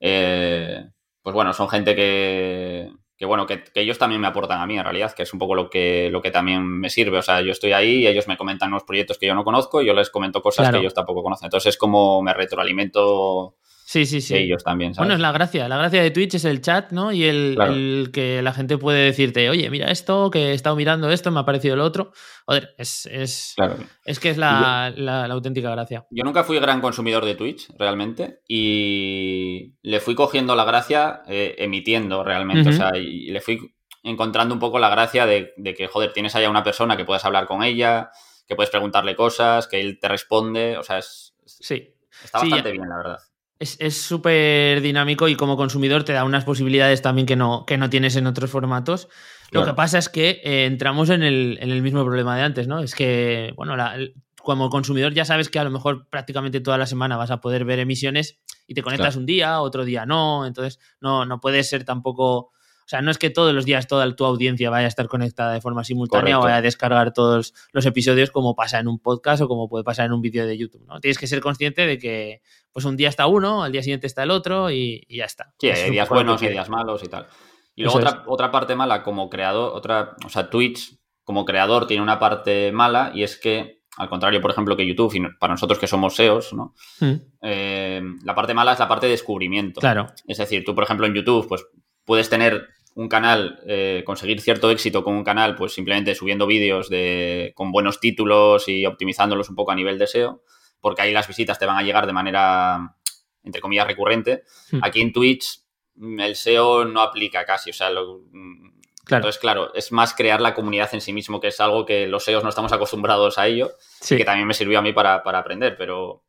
[0.01, 0.85] eh,
[1.23, 4.77] pues bueno, son gente que, que bueno, que, que ellos también me aportan a mí,
[4.77, 7.19] en realidad, que es un poco lo que, lo que también me sirve.
[7.19, 9.81] O sea, yo estoy ahí y ellos me comentan unos proyectos que yo no conozco
[9.81, 10.75] y yo les comento cosas Claro.
[10.79, 11.47] que ellos tampoco conocen.
[11.47, 13.57] Entonces es como me retroalimento
[13.89, 14.35] Sí, sí, sí.
[14.35, 15.07] ellos también, ¿sabes?
[15.07, 15.69] Bueno, es la gracia.
[15.69, 17.13] La gracia de Twitch es el chat, ¿no?
[17.13, 17.73] Y el, Claro.
[17.73, 21.39] el que la gente puede decirte, oye, mira esto, que he estado mirando esto, me
[21.39, 22.11] ha parecido lo otro.
[22.47, 23.77] Joder, es, es, Claro.
[24.05, 26.05] es que es la, la- la auténtica gracia.
[26.11, 31.55] Yo nunca fui gran consumidor de Twitch, realmente, y le fui cogiendo la gracia eh,
[31.59, 32.69] emitiendo realmente.
[32.71, 33.73] O sea, y le fui
[34.03, 37.25] encontrando un poco la gracia de, de que, joder, tienes allá una persona que puedes
[37.25, 38.11] hablar con ella,
[38.49, 40.77] que puedes preguntarle cosas, que él te responde.
[40.77, 41.89] O sea, es, es- Sí.
[42.25, 43.19] está bastante bien, la verdad.
[43.59, 47.89] Es súper dinámico y como consumidor te da unas posibilidades también que no, que no
[47.89, 49.09] tienes en otros formatos.
[49.51, 49.67] Lo Claro.
[49.69, 52.81] que pasa es que eh, entramos en el, en el mismo problema de antes, ¿no?
[52.81, 56.79] Es que, bueno, la- el- como consumidor ya sabes que a lo mejor prácticamente toda
[56.79, 59.21] la semana vas a poder ver emisiones y te conectas Claro.
[59.21, 62.53] un día, otro día no, entonces no, no puedes ser tampoco...
[62.87, 65.53] O sea, no es que todos los días toda tu audiencia vaya a estar conectada
[65.53, 69.43] de forma simultánea o vaya a descargar todos los episodios como pasa en un podcast
[69.43, 71.01] o como puede pasar en un vídeo de YouTube, ¿no?
[71.01, 74.23] Tienes que ser consciente de que pues un día está uno, al día siguiente está
[74.23, 75.53] el otro y, y ya está.
[75.59, 77.27] Sí, hay días buenos, hay días malos y tal.
[77.75, 82.05] Y luego otra, otra parte mala como creador, otra, o sea, Twitch como creador tiene
[82.05, 85.79] una parte mala y es que, al contrario, por ejemplo, que YouTube, y para nosotros
[85.81, 86.73] que somos SEOs, ¿no?
[87.01, 89.81] Mm, Eh, la parte mala es la parte de descubrimiento.
[89.81, 91.67] Claro, Es decir, tú, por ejemplo, en YouTube, pues
[92.05, 96.89] puedes tener un canal, eh, conseguir cierto éxito con un canal, pues simplemente subiendo vídeos
[96.89, 100.43] de, con buenos títulos y optimizándolos un poco a nivel de SEO,
[100.81, 102.97] porque ahí las visitas te van a llegar de manera,
[103.45, 104.43] entre comillas, recurrente.
[104.73, 104.79] Hmm.
[104.83, 105.61] Aquí en Twitch
[105.95, 108.71] mm, el SEO no aplica casi, o sea, lo- mm,
[109.05, 109.21] claro.
[109.21, 112.25] entonces, claro, es más crear la comunidad en sí mismo, que es algo que los
[112.25, 114.17] SEOs no estamos acostumbrados a ello sí.
[114.17, 116.25] que también me sirvió a mí para, para aprender, pero,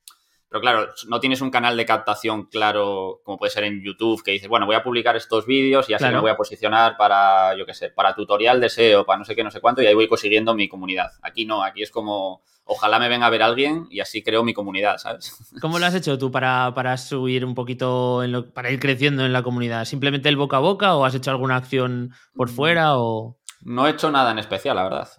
[0.49, 4.31] pero claro, no tienes un canal de captación claro como puede ser en YouTube, que
[4.31, 6.15] dices, bueno, voy a publicar estos vídeos y así Claro.
[6.17, 9.35] me voy a posicionar para, yo qué sé, para tutorial de SEO, para no sé
[9.35, 11.11] qué, no sé cuánto, y ahí voy consiguiendo mi comunidad.
[11.21, 14.53] Aquí no, aquí es como, ojalá me venga a ver alguien y así creo mi
[14.53, 15.35] comunidad, ¿sabes?
[15.61, 19.25] ¿Cómo lo has hecho tú para, para subir un poquito, en lo- para ir creciendo
[19.25, 19.83] en la comunidad?
[19.85, 22.53] ¿Simplemente el boca a boca o has hecho alguna acción por Mm.
[22.53, 23.37] fuera o...?
[23.61, 25.09] No he hecho nada en especial, la verdad.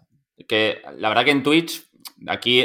[0.47, 1.83] Que la verdad que en Twitch,
[2.29, 2.65] aquí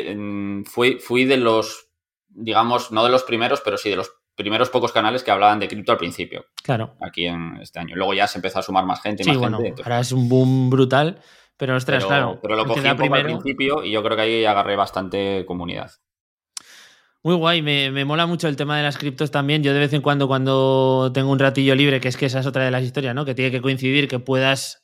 [0.66, 1.88] fui, fui de los,
[2.34, 5.67] digamos, no de los primeros, pero sí de los primeros pocos canales que hablaban de
[5.67, 6.45] cripto al principio.
[6.63, 6.95] Claro.
[7.01, 7.95] aquí en este año.
[7.95, 9.69] Luego ya se empezó a sumar más gente Sí, más bueno, gente.
[9.69, 11.19] entonces- ahora es un boom brutal,
[11.57, 12.39] pero ostras, pero, claro.
[12.41, 15.45] pero lo cogí un poco al primero- principio y yo creo que ahí agarré bastante
[15.45, 15.91] comunidad.
[17.21, 19.63] Muy guay, me, me, mola mucho el tema de las criptos también.
[19.63, 22.45] Yo de vez en cuando, cuando tengo un ratillo libre, que es que esa es
[22.45, 23.23] otra de las historias, ¿no?
[23.23, 24.84] Que tiene que coincidir que puedas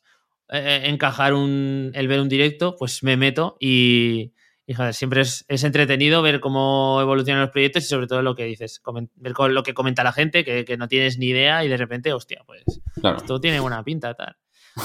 [0.50, 4.32] eh, encajar un, el ver un directo, pues me meto y,
[4.70, 8.36] y joder, siempre es, es, entretenido ver cómo evolucionan los proyectos y sobre todo lo
[8.36, 8.84] que dices,
[9.16, 12.14] ver lo que comenta la gente, que, que, no tienes ni idea y de repente,
[12.14, 12.64] hostia, pues
[13.02, 13.18] claro.
[13.18, 14.38] esto tiene buena pinta, tal.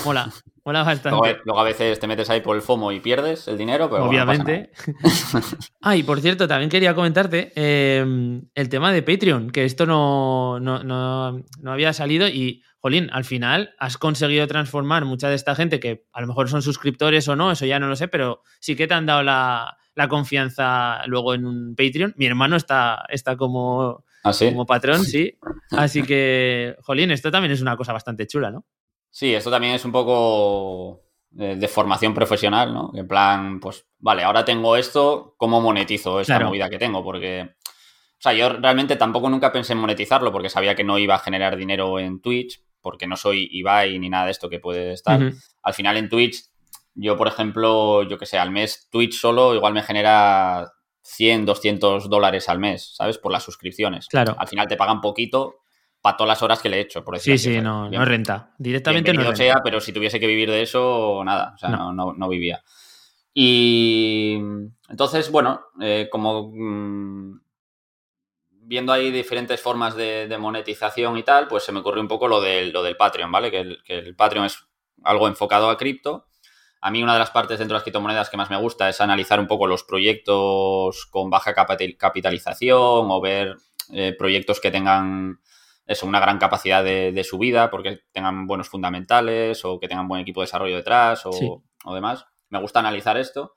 [0.06, 0.32] Mola,
[0.64, 1.18] mola bastante.
[1.20, 4.06] Luego, luego, a veces te metes ahí por el FOMO y pierdes el dinero, pero
[4.06, 4.70] Obviamente.
[4.86, 5.48] Bueno,
[5.82, 10.60] ah, y por cierto, también quería comentarte eh, el tema de Patreon, que esto no,
[10.60, 15.54] no, no, no había salido y, jolín, al final has conseguido transformar mucha de esta
[15.54, 18.42] gente que a lo mejor son suscriptores o no, eso ya no lo sé, pero
[18.60, 22.12] sí que te han dado la, la confianza luego en un Patreon.
[22.18, 24.50] Mi hermano está, está como, ¿Ah, sí?
[24.50, 25.38] como patrón, sí.
[25.70, 28.66] Así que, jolín, esto también es una cosa bastante chula, ¿no?
[29.08, 32.92] Sí, esto también es un poco de, de, formación profesional, ¿no?
[32.94, 36.48] En plan, pues, vale, ahora tengo esto, ¿cómo monetizo esta Claro.
[36.48, 37.02] movida que tengo?
[37.02, 41.14] Porque, o sea, yo realmente tampoco nunca pensé en monetizarlo porque sabía que no iba
[41.14, 44.92] a generar dinero en Twitch, porque no soy Ibai ni nada de esto que puede
[44.92, 45.18] estar.
[45.62, 46.44] Al final en Twitch,
[46.94, 50.70] yo, por ejemplo, yo que sé, al mes Twitch solo igual me genera
[51.02, 53.16] 100, 200 dólares al mes, ¿sabes?
[53.18, 54.06] Por las suscripciones.
[54.06, 54.36] Claro.
[54.38, 55.56] Al final te pagan poquito
[56.02, 57.56] para todas las horas que le he hecho, por decir Sí, así.
[57.56, 58.52] sí, no, bien- no renta.
[58.58, 59.36] Directamente no renta.
[59.36, 61.92] sea, pero si tuviese que vivir de eso, nada, o sea, No.
[61.92, 62.62] no, no, no vivía.
[63.32, 64.34] Y
[64.88, 67.40] entonces, bueno, eh, como mm,
[68.66, 72.28] viendo ahí diferentes formas de, de monetización y tal, pues se me ocurrió un poco
[72.28, 73.50] lo del, lo del Patreon, ¿vale?
[73.50, 74.58] Que el, que el Patreon es
[75.02, 76.26] algo enfocado a cripto.
[76.80, 79.00] A mí una de las partes dentro de las criptomonedas que más me gusta es
[79.00, 83.56] analizar un poco los proyectos con baja capital- capitalización o ver
[83.92, 85.40] eh, proyectos que tengan
[85.86, 90.22] eso, una gran capacidad de, de subida porque tengan buenos fundamentales o que tengan buen
[90.22, 91.50] equipo de desarrollo detrás o, Sí.
[91.84, 92.26] o demás.
[92.48, 93.52] Me gusta analizar esto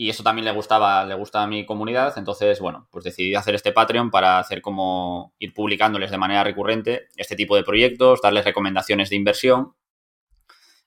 [0.00, 2.14] y eso también le gustaba, le gusta a mi comunidad.
[2.16, 7.08] Entonces, bueno, pues decidí hacer este Patreon para hacer como ir publicándoles de manera recurrente
[7.16, 9.74] este tipo de proyectos, darles recomendaciones de inversión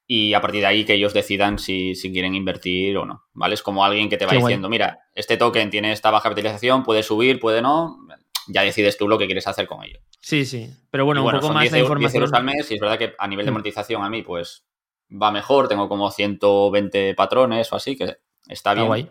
[0.08, 3.54] y a partir de ahí que ellos decidan si, si quieren invertir o no, ¿vale?
[3.54, 6.82] Es como alguien que te va Qué diciendo, mira, este token tiene esta baja capitalización,
[6.82, 8.00] puede subir, puede no,
[8.48, 10.00] ya decides tú lo que quieres hacer con ello.
[10.22, 10.72] Sí, sí.
[10.90, 12.24] Pero bueno, Y un poco más 10 de euros, 10 información.
[12.24, 14.66] euros al mes y es verdad que a nivel de monetización a mí pues
[15.12, 18.88] va mejor, tengo como 120 patrones o así, que está Está bien.
[18.88, 19.10] guay.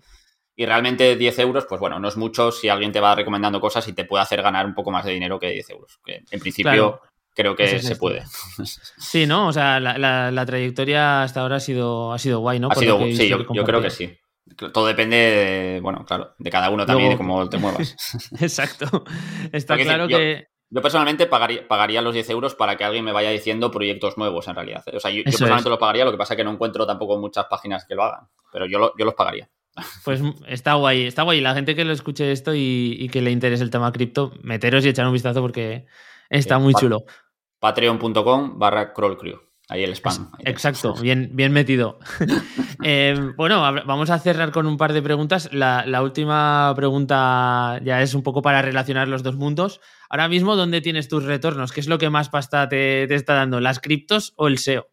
[0.54, 3.86] Y realmente 10 euros, pues bueno, no es mucho si alguien te va recomendando cosas
[3.88, 5.98] y te puede hacer ganar un poco más de dinero que 10 euros.
[6.04, 7.00] Que en principio Claro.
[7.34, 8.22] creo que es se puede.
[8.98, 9.48] Sí, ¿no?
[9.48, 12.68] O sea, la, la- la trayectoria hasta ahora ha sido, ha sido guay, ¿no?
[12.70, 14.14] ha sido, sí, yo, yo creo que sí.
[14.72, 17.96] Todo depende, de, bueno, claro, de cada uno también de cómo te muevas.
[18.40, 19.04] Exacto.
[19.52, 20.48] Está Porque claro yo- que.
[20.74, 24.48] Yo personalmente pagaría, pagaría los 10 euros para que alguien me vaya diciendo proyectos nuevos
[24.48, 24.82] en realidad.
[24.86, 24.96] ¿eh?
[24.96, 25.70] O sea, yo, personalmente es.
[25.70, 28.28] los pagaría, lo que pasa es que no encuentro tampoco muchas páginas que lo hagan.
[28.50, 29.50] Pero yo, lo- yo los pagaría.
[30.04, 31.40] Pues está guay, está guay.
[31.42, 34.84] La gente que lo escuche esto y, y que le interese el tema cripto, meteros
[34.86, 35.84] y echar un vistazo porque
[36.30, 37.04] está muy chulo.
[37.60, 39.38] Patreon.com barra crawlcrew.
[39.72, 40.28] Ahí el spam.
[40.34, 41.98] Ahí Exacto, bien, bien metido.
[42.84, 45.48] Eh, bueno, vamos a cerrar con un par de preguntas.
[45.52, 49.80] La, la última pregunta ya es un poco para relacionar los dos mundos.
[50.10, 51.70] Ahora mismo, ¿dónde tienes tus retornos?
[51.70, 53.60] ¿Qué es lo que más pasta te, te está dando?
[53.60, 54.88] ¿Las criptos o el SEO?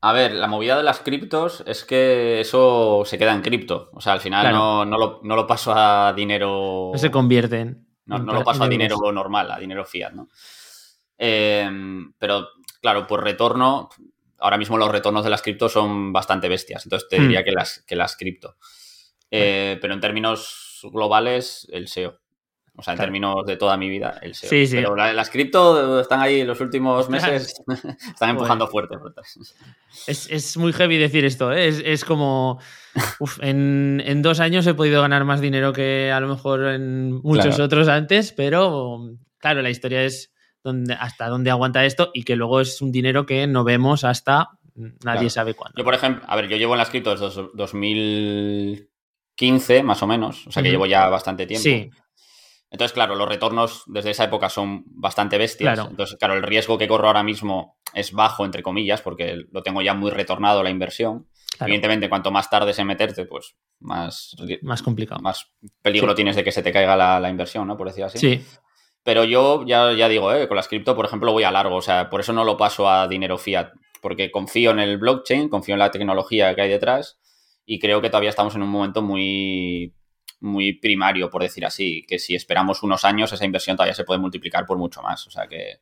[0.00, 3.90] A ver, la movida de las criptos es que eso se queda en cripto.
[3.92, 4.56] O sea, al final Claro.
[4.58, 6.90] no, no lo, no lo paso a dinero.
[6.92, 7.86] No se convierten.
[8.06, 10.28] No, en no lo paso a dinero normal, a dinero fiat, ¿no?
[11.16, 11.70] Eh,
[12.18, 12.48] pero,
[12.84, 13.88] claro, por retorno,
[14.38, 16.84] ahora mismo los retornos de las criptos son bastante bestias.
[16.84, 17.22] Entonces te Hmm.
[17.22, 18.56] diría que las, que las cripto.
[19.30, 22.20] Eh, pero en términos globales, el SEO.
[22.76, 23.06] O sea, en Claro.
[23.06, 24.50] términos de toda mi vida, el SEO.
[24.50, 24.76] Sí, sí.
[24.76, 27.54] Pero la- las cripto están ahí en los últimos meses,
[28.14, 28.96] están empujando fuerte.
[30.06, 31.68] Es, es muy heavy decir esto, ¿eh?
[31.68, 32.60] es, es como,
[33.20, 37.12] uf, en, en dos años he podido ganar más dinero que a lo mejor en
[37.22, 37.64] muchos Claro.
[37.64, 38.98] otros antes, pero
[39.38, 40.33] claro, la historia es
[40.64, 44.48] donde, hasta dónde aguanta esto y que luego es un dinero que no vemos hasta
[44.74, 45.30] nadie Claro.
[45.30, 45.76] sabe cuándo.
[45.78, 50.06] Yo, por ejemplo, a ver, yo llevo en las cripto desde dos- 2015, más o
[50.06, 50.46] menos.
[50.46, 51.62] O sea, que llevo ya bastante tiempo.
[51.62, 51.90] Sí,
[52.70, 55.74] Entonces, claro, los retornos desde esa época son bastante bestias.
[55.74, 55.90] Claro.
[55.90, 59.80] Entonces, claro, el riesgo que corro ahora mismo es bajo, entre comillas, porque lo tengo
[59.80, 61.28] ya muy retornado la inversión.
[61.56, 65.20] claro, Evidentemente, cuanto más tardes en meterte, pues más, más complicado.
[65.22, 65.52] más
[65.82, 66.16] peligro Sí.
[66.16, 67.76] tienes de que se te caiga la, la inversión, ¿no?
[67.76, 68.18] Por decir así.
[68.18, 68.44] Sí,
[69.04, 70.48] Pero yo ya, ya digo, ¿eh?
[70.48, 71.76] con las cripto, por ejemplo, voy a largo.
[71.76, 73.70] O sea, por eso no lo paso a dinero fiat.
[74.00, 77.18] Porque confío en el blockchain, confío en la tecnología que hay detrás
[77.66, 79.94] y creo que todavía estamos en un momento muy,
[80.40, 82.04] muy primario, por decir así.
[82.08, 85.26] Que si esperamos unos años, esa inversión todavía se puede multiplicar por mucho más.
[85.26, 85.80] O sea, que,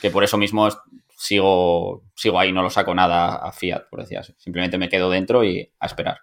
[0.00, 0.68] que por eso mismo
[1.16, 4.34] sigo, sigo ahí, no lo saco nada a fiat, por decir así.
[4.38, 6.18] Simplemente me quedo dentro y a esperar.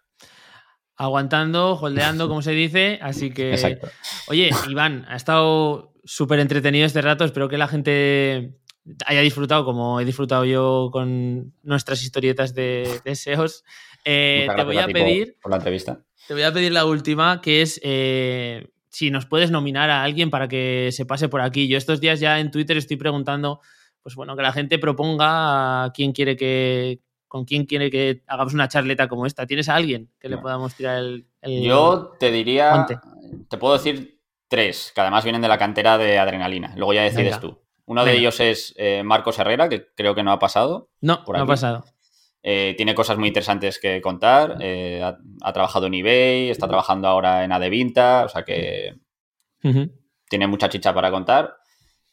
[0.96, 3.00] aguantando, holdeando, como se dice.
[3.02, 3.80] Así que,
[4.28, 7.26] oye, Iván, ha estado súper entretenido este rato.
[7.26, 8.56] Espero que la gente
[9.06, 13.64] haya disfrutado como he disfrutado yo con nuestras historietas de, deseos.
[14.06, 15.38] Eh, te voy a, pedir.
[15.42, 16.02] Por, la entrevista.
[16.28, 20.30] Te voy a pedir la última, que es eh, si nos puedes nominar a alguien
[20.30, 21.68] para que se pase por aquí.
[21.68, 23.62] Yo estos días ya en Twitter estoy preguntando,
[24.02, 28.54] pues bueno, que la gente proponga a quién quiere que, con quién quiere que hagamos
[28.54, 29.46] una charleta como esta.
[29.46, 31.26] ¿Tienes a alguien que le podamos tirar el,
[31.64, 32.88] Yo te diría,
[33.50, 34.21] te puedo decir
[34.52, 36.74] tres, que además vienen de la cantera de adrenalina.
[36.76, 37.58] Luego ya decides tú.
[37.86, 40.90] Uno de ellos es eh, Marcos Herrera, que creo que no ha pasado.
[41.00, 41.86] No, no ha pasado.
[42.44, 44.58] Eh, tiene cosas muy interesantes que contar.
[44.60, 48.96] Eh, ha, trabajado en eBay, está trabajando ahora en Adevinta, o sea que
[50.30, 51.56] tiene mucha chicha para contar.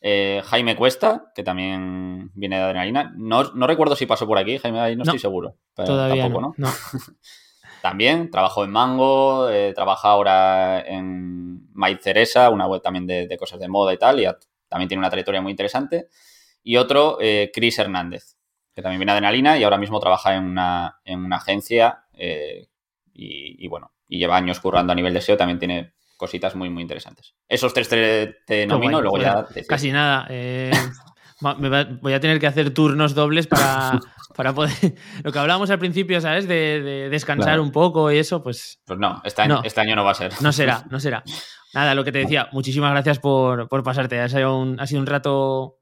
[0.01, 3.12] Eh, Jaime Cuesta, que también viene de Adrenalina.
[3.16, 5.57] No, recuerdo si pasó por aquí, Jaime, ahí no, estoy seguro.
[5.74, 6.68] todavía tampoco, ¿no?
[7.83, 13.61] también trabajó en Mango, eh, trabaja ahora en My Ceresa, una web también de, cosas
[13.61, 14.26] de moda y tal, y
[14.68, 16.09] también tiene una trayectoria muy interesante.
[16.62, 18.37] Y otro, eh, Chris Hernández,
[18.74, 23.64] que también viene de Adrenalina y ahora mismo trabaja en una, en una agencia y,
[23.64, 26.83] y, bueno, y lleva años currando a nivel de SEO, también tiene cositas muy, muy
[26.83, 27.35] interesantes.
[27.49, 29.47] Esos tres te, nomino, luego ya...
[29.68, 30.26] casi nada.
[31.41, 34.01] Voy a tener que hacer turnos dobles para,
[34.36, 34.72] para poder...
[35.24, 36.49] Lo que hablábamos al principio, ¿sabes?
[36.49, 38.80] De, descansar un poco y eso, pues...
[38.84, 40.32] Pues no este, año, no, este año no va a ser.
[40.41, 41.22] No será, no será.
[41.74, 44.20] Nada, lo que te decía, muchísimas gracias por, pasarte.
[44.20, 45.78] Ha sido, un, ha sido un rato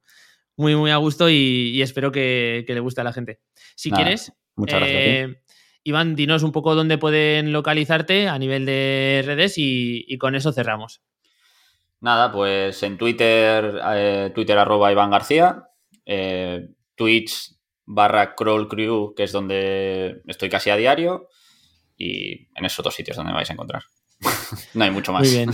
[0.56, 3.40] muy, muy a gusto y, espero que, le guste a la gente.
[3.74, 4.32] Si quieres...
[4.56, 4.98] Muchas gracias.
[4.98, 5.42] Eh,
[5.86, 11.00] Iván, dinos un poco dónde pueden localizarte a nivel de redes y, con eso cerramos.
[12.00, 15.64] Nada, pues en Twitter, eh, Twitter arroba Iván García,
[16.04, 21.28] eh, Twitch barra Crawl Crew, que es donde estoy casi a diario,
[21.96, 23.82] y en esos dos sitios donde me vais a encontrar.
[24.74, 25.22] no hay mucho más.
[25.22, 25.50] Muy bien.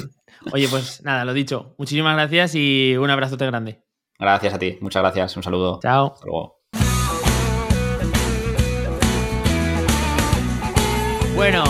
[0.53, 1.75] Oye, pues nada, lo dicho.
[1.79, 3.83] Muchísimas gracias y un abrazote grande.
[4.19, 5.37] Gracias a ti, muchas gracias.
[5.37, 5.79] Un saludo.
[5.83, 6.13] Chao.
[6.15, 6.63] Hasta luego.
[11.35, 11.65] Bueno,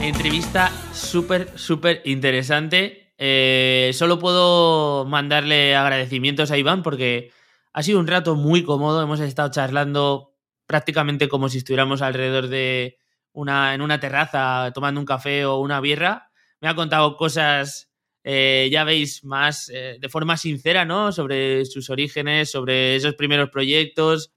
[0.00, 3.03] entrevista súper, súper interesante.
[3.26, 7.32] Eh, solo puedo mandarle agradecimientos a Iván porque
[7.72, 9.02] ha sido un rato muy cómodo.
[9.02, 10.34] Hemos estado charlando
[10.66, 12.98] prácticamente como si estuviéramos alrededor de
[13.32, 16.30] una, en una terraza tomando un café o una birra.
[16.60, 17.90] Me ha contado cosas,
[18.24, 21.10] eh, ya veis, más eh, de forma sincera, ¿no?
[21.10, 24.33] Sobre sus orígenes, sobre esos primeros proyectos,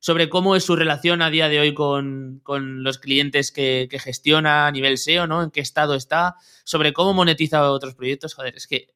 [0.00, 4.70] sobre cómo es su relación a día de hoy con, los clientes que, gestiona a
[4.70, 5.42] nivel SEO, ¿no?
[5.42, 8.34] En qué estado está, sobre cómo monetiza otros proyectos.
[8.34, 8.88] Joder, es que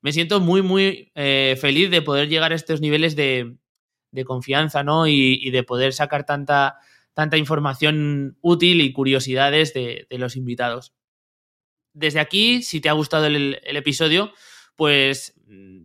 [0.00, 3.56] me siento muy, muy eh, feliz de poder llegar a estos niveles de,
[4.24, 5.06] confianza, ¿no?
[5.06, 6.78] Y, de poder sacar tanta,
[7.12, 10.94] tanta información útil y curiosidades de, los invitados.
[11.92, 14.32] Desde aquí, si te ha gustado el episodio,
[14.76, 15.35] pues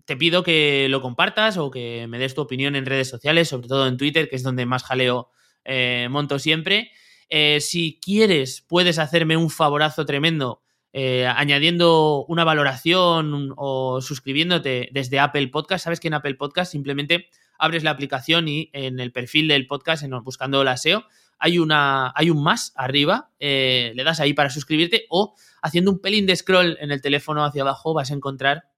[0.05, 3.67] te pido que lo compartas o que me des tu opinión en redes sociales, sobre
[3.67, 5.29] todo en Twitter, que es donde más jaleo
[5.63, 6.91] eh, monto siempre.
[7.29, 10.61] Eh, si quieres, puedes hacerme un favorazo tremendo
[10.93, 15.83] eh, añadiendo una valoración o suscribiéndote desde Apple Podcast.
[15.83, 20.03] Sabes que en Apple Podcast simplemente abres la aplicación y en el perfil del podcast,
[20.03, 21.05] en, buscando la SEO,
[21.37, 26.25] hay, una, hay un más arriba, le das ahí para suscribirte o haciendo un pelín
[26.25, 28.70] de scroll en el teléfono hacia abajo vas a encontrar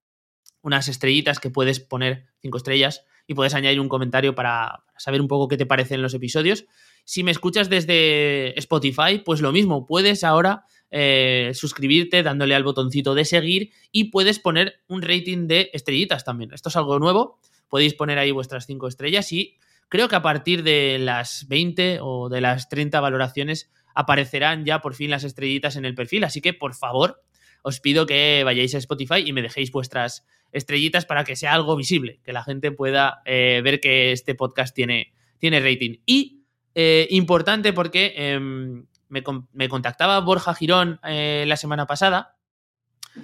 [0.63, 5.27] unas estrellitas que puedes poner cinco estrellas y puedes añadir un comentario para, saber un
[5.27, 6.65] poco qué te parecen los episodios.
[7.05, 13.13] Si me escuchas desde Spotify, pues lo mismo, puedes ahora eh, suscribirte dándole al botoncito
[13.13, 16.53] de seguir y puedes poner un rating de estrellitas también.
[16.53, 19.57] Esto es algo nuevo, podéis poner ahí vuestras cinco estrellas y
[19.89, 24.95] creo que a partir de las 20 o de las 30 valoraciones aparecerán ya por
[24.95, 27.21] fin las estrellitas en el perfil, así que por favor
[27.63, 31.75] os pido que vayáis a Spotify y me dejéis vuestras estrellitas para que sea algo
[31.75, 35.97] visible, que la gente pueda eh, ver que este podcast tiene, tiene rating.
[36.05, 36.43] Y
[36.75, 42.37] eh, importante porque em, me, contactaba Borja Girón eh, la semana pasada.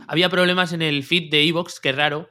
[0.07, 2.29] Había problemas en el feed de Evox, que raro,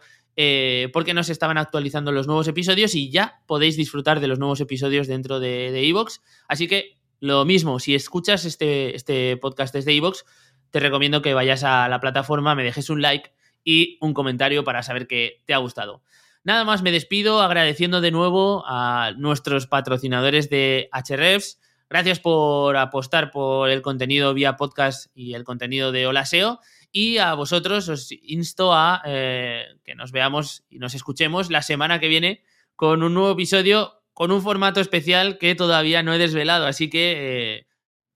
[0.93, 4.61] porque no se estaban actualizando los nuevos episodios y ya podéis disfrutar de los nuevos
[4.61, 6.23] episodios dentro de Evox.
[6.47, 10.25] Así que lo mismo, si escuchas este, este podcast desde Evox,
[10.71, 13.33] te recomiendo que vayas a la plataforma, me dejes un like
[13.65, 16.03] y un comentario para saber que te ha gustado.
[16.45, 21.61] Nada más me despido agradeciendo de nuevo a nuestros patrocinadores de HREFs.
[21.91, 26.61] Gracias por apostar por el contenido vía podcast y el contenido de Olaseo.
[26.91, 32.01] Y a vosotros os insto a eh, que nos veamos y nos escuchemos la semana
[32.01, 32.43] que viene
[32.77, 36.67] con un nuevo episodio, con un formato especial que todavía no he desvelado.
[36.67, 37.67] Así que eh,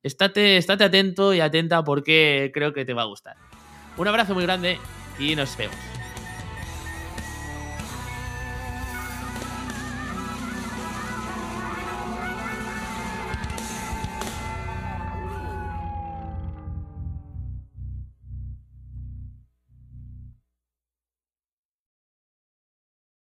[0.03, 3.37] estate, estate atento y atenta porque creo que te va a gustar.
[3.97, 4.79] Un abrazo muy grande
[5.19, 5.92] y nos vemos.